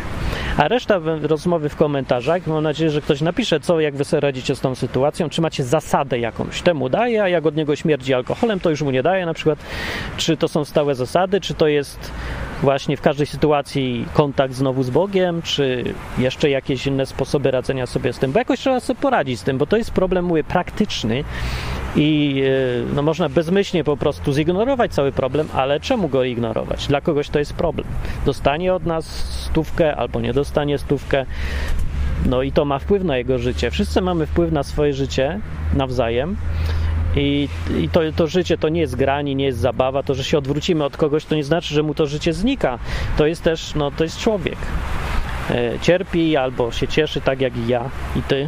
A 0.57 0.67
reszta 0.67 0.99
rozmowy 1.21 1.69
w 1.69 1.75
komentarzach, 1.75 2.47
mam 2.47 2.63
nadzieję, 2.63 2.91
że 2.91 3.01
ktoś 3.01 3.21
napisze, 3.21 3.59
co, 3.59 3.79
jak 3.79 3.95
wy 3.95 4.05
sobie 4.05 4.21
radzicie 4.21 4.55
z 4.55 4.61
tą 4.61 4.75
sytuacją, 4.75 5.29
czy 5.29 5.41
macie 5.41 5.63
zasadę 5.63 6.19
jakąś, 6.19 6.61
temu 6.61 6.89
daje, 6.89 7.23
a 7.23 7.29
jak 7.29 7.45
od 7.45 7.55
niego 7.55 7.75
śmierdzi 7.75 8.13
alkoholem, 8.13 8.59
to 8.59 8.69
już 8.69 8.81
mu 8.81 8.91
nie 8.91 9.03
daje 9.03 9.25
na 9.25 9.33
przykład, 9.33 9.59
czy 10.17 10.37
to 10.37 10.47
są 10.47 10.65
stałe 10.65 10.95
zasady, 10.95 11.41
czy 11.41 11.53
to 11.53 11.67
jest 11.67 12.11
właśnie 12.61 12.97
w 12.97 13.01
każdej 13.01 13.27
sytuacji 13.27 14.05
kontakt 14.13 14.53
znowu 14.53 14.83
z 14.83 14.89
Bogiem, 14.89 15.41
czy 15.41 15.93
jeszcze 16.17 16.49
jakieś 16.49 16.87
inne 16.87 17.05
sposoby 17.05 17.51
radzenia 17.51 17.85
sobie 17.85 18.13
z 18.13 18.19
tym, 18.19 18.31
bo 18.31 18.39
jakoś 18.39 18.59
trzeba 18.59 18.79
sobie 18.79 18.99
poradzić 18.99 19.39
z 19.39 19.43
tym, 19.43 19.57
bo 19.57 19.65
to 19.65 19.77
jest 19.77 19.91
problem, 19.91 20.25
mówię, 20.25 20.43
praktyczny 20.43 21.23
i 21.95 22.41
e, 22.89 22.95
no, 22.95 23.01
można 23.01 23.29
bezmyślnie 23.29 23.83
po 23.83 23.97
prostu 23.97 24.33
zignorować 24.33 24.91
cały 24.91 25.11
problem, 25.11 25.47
ale 25.53 25.79
czemu 25.79 26.09
go 26.09 26.23
ignorować? 26.23 26.87
Dla 26.87 27.01
kogoś 27.01 27.29
to 27.29 27.39
jest 27.39 27.53
problem. 27.53 27.87
Dostanie 28.25 28.73
od 28.73 28.85
nas 28.85 29.05
stówkę 29.45 29.95
albo 29.95 30.21
nie 30.21 30.33
dostanie 30.33 30.77
stówkę, 30.77 31.25
no 32.25 32.41
i 32.41 32.51
to 32.51 32.65
ma 32.65 32.79
wpływ 32.79 33.03
na 33.03 33.17
jego 33.17 33.39
życie. 33.39 33.71
Wszyscy 33.71 34.01
mamy 34.01 34.25
wpływ 34.25 34.51
na 34.51 34.63
swoje 34.63 34.93
życie 34.93 35.39
nawzajem. 35.73 36.35
I, 37.17 37.49
i 37.79 37.89
to, 37.89 37.99
to, 38.15 38.27
życie 38.27 38.57
to 38.57 38.69
nie 38.69 38.81
jest 38.81 38.95
granie, 38.95 39.35
nie 39.35 39.45
jest 39.45 39.59
zabawa. 39.59 40.03
To, 40.03 40.13
że 40.13 40.23
się 40.23 40.37
odwrócimy 40.37 40.83
od 40.83 40.97
kogoś, 40.97 41.25
to 41.25 41.35
nie 41.35 41.43
znaczy, 41.43 41.73
że 41.73 41.83
mu 41.83 41.93
to 41.93 42.05
życie 42.05 42.33
znika. 42.33 42.79
To 43.17 43.25
jest 43.25 43.43
też, 43.43 43.75
no 43.75 43.91
to 43.91 44.03
jest 44.03 44.19
człowiek. 44.19 44.57
E, 45.49 45.79
cierpi 45.81 46.37
albo 46.37 46.71
się 46.71 46.87
cieszy 46.87 47.21
tak 47.21 47.41
jak 47.41 47.57
i 47.57 47.67
ja 47.67 47.89
i 48.15 48.21
ty. 48.21 48.47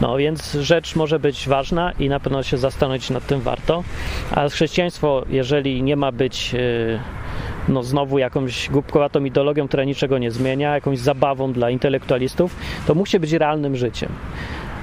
No 0.00 0.16
więc 0.16 0.52
rzecz 0.52 0.96
może 0.96 1.18
być 1.18 1.48
ważna 1.48 1.92
i 1.98 2.08
na 2.08 2.20
pewno 2.20 2.42
się 2.42 2.56
zastanowić 2.56 3.10
nad 3.10 3.26
tym 3.26 3.40
warto. 3.40 3.84
A 4.30 4.48
chrześcijaństwo, 4.48 5.24
jeżeli 5.30 5.82
nie 5.82 5.96
ma 5.96 6.12
być. 6.12 6.54
E, 6.54 7.24
no 7.68 7.82
znowu 7.82 8.18
jakąś 8.18 8.70
głupkowatą 8.70 9.24
ideologią, 9.24 9.68
która 9.68 9.84
niczego 9.84 10.18
nie 10.18 10.30
zmienia, 10.30 10.74
jakąś 10.74 10.98
zabawą 10.98 11.52
dla 11.52 11.70
intelektualistów, 11.70 12.56
to 12.86 12.94
musi 12.94 13.20
być 13.20 13.32
realnym 13.32 13.76
życiem. 13.76 14.08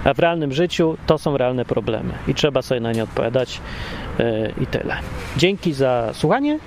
A 0.03 0.13
w 0.13 0.19
realnym 0.19 0.51
życiu 0.51 0.97
to 1.07 1.17
są 1.17 1.37
realne 1.37 1.65
problemy 1.65 2.13
i 2.27 2.33
trzeba 2.33 2.61
sobie 2.61 2.81
na 2.81 2.91
nie 2.91 3.03
odpowiadać 3.03 3.61
yy, 4.19 4.53
i 4.61 4.67
tyle. 4.67 4.97
Dzięki 5.37 5.73
za 5.73 6.09
słuchanie. 6.13 6.59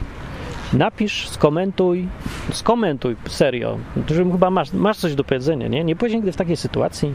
Napisz, 0.73 1.29
skomentuj, 1.29 2.09
skomentuj, 2.53 3.17
serio. 3.29 3.79
Chyba 4.33 4.51
masz, 4.51 4.73
masz 4.73 4.97
coś 4.97 5.15
do 5.15 5.25
powiedzenia, 5.25 5.69
nie? 5.69 5.85
Nie 5.85 5.97
byłeś 5.97 6.15
nigdy 6.15 6.33
w 6.33 6.37
takiej 6.37 6.57
sytuacji? 6.57 7.15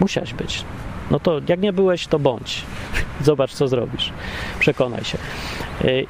Musiałeś 0.00 0.34
być. 0.34 0.64
No 1.10 1.20
to 1.20 1.40
jak 1.48 1.60
nie 1.60 1.72
byłeś, 1.72 2.06
to 2.06 2.18
bądź. 2.18 2.62
Zobacz, 3.22 3.54
co 3.54 3.68
zrobisz. 3.68 4.12
Przekonaj 4.58 5.04
się. 5.04 5.18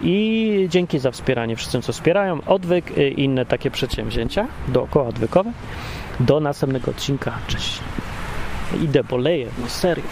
I 0.00 0.66
dzięki 0.70 0.98
za 0.98 1.10
wspieranie 1.10 1.56
wszystkim, 1.56 1.82
co 1.82 1.92
wspierają. 1.92 2.38
Odwyk 2.46 2.98
i 2.98 3.22
inne 3.22 3.46
takie 3.46 3.70
przedsięwzięcia 3.70 4.46
dookoła 4.68 5.06
odwykowe. 5.06 5.52
Do 6.20 6.40
następnego 6.40 6.90
odcinka. 6.90 7.32
Cześć. 7.46 7.80
Idę, 8.74 9.04
boleję. 9.04 9.46
No 9.62 9.68
serio. 9.68 10.04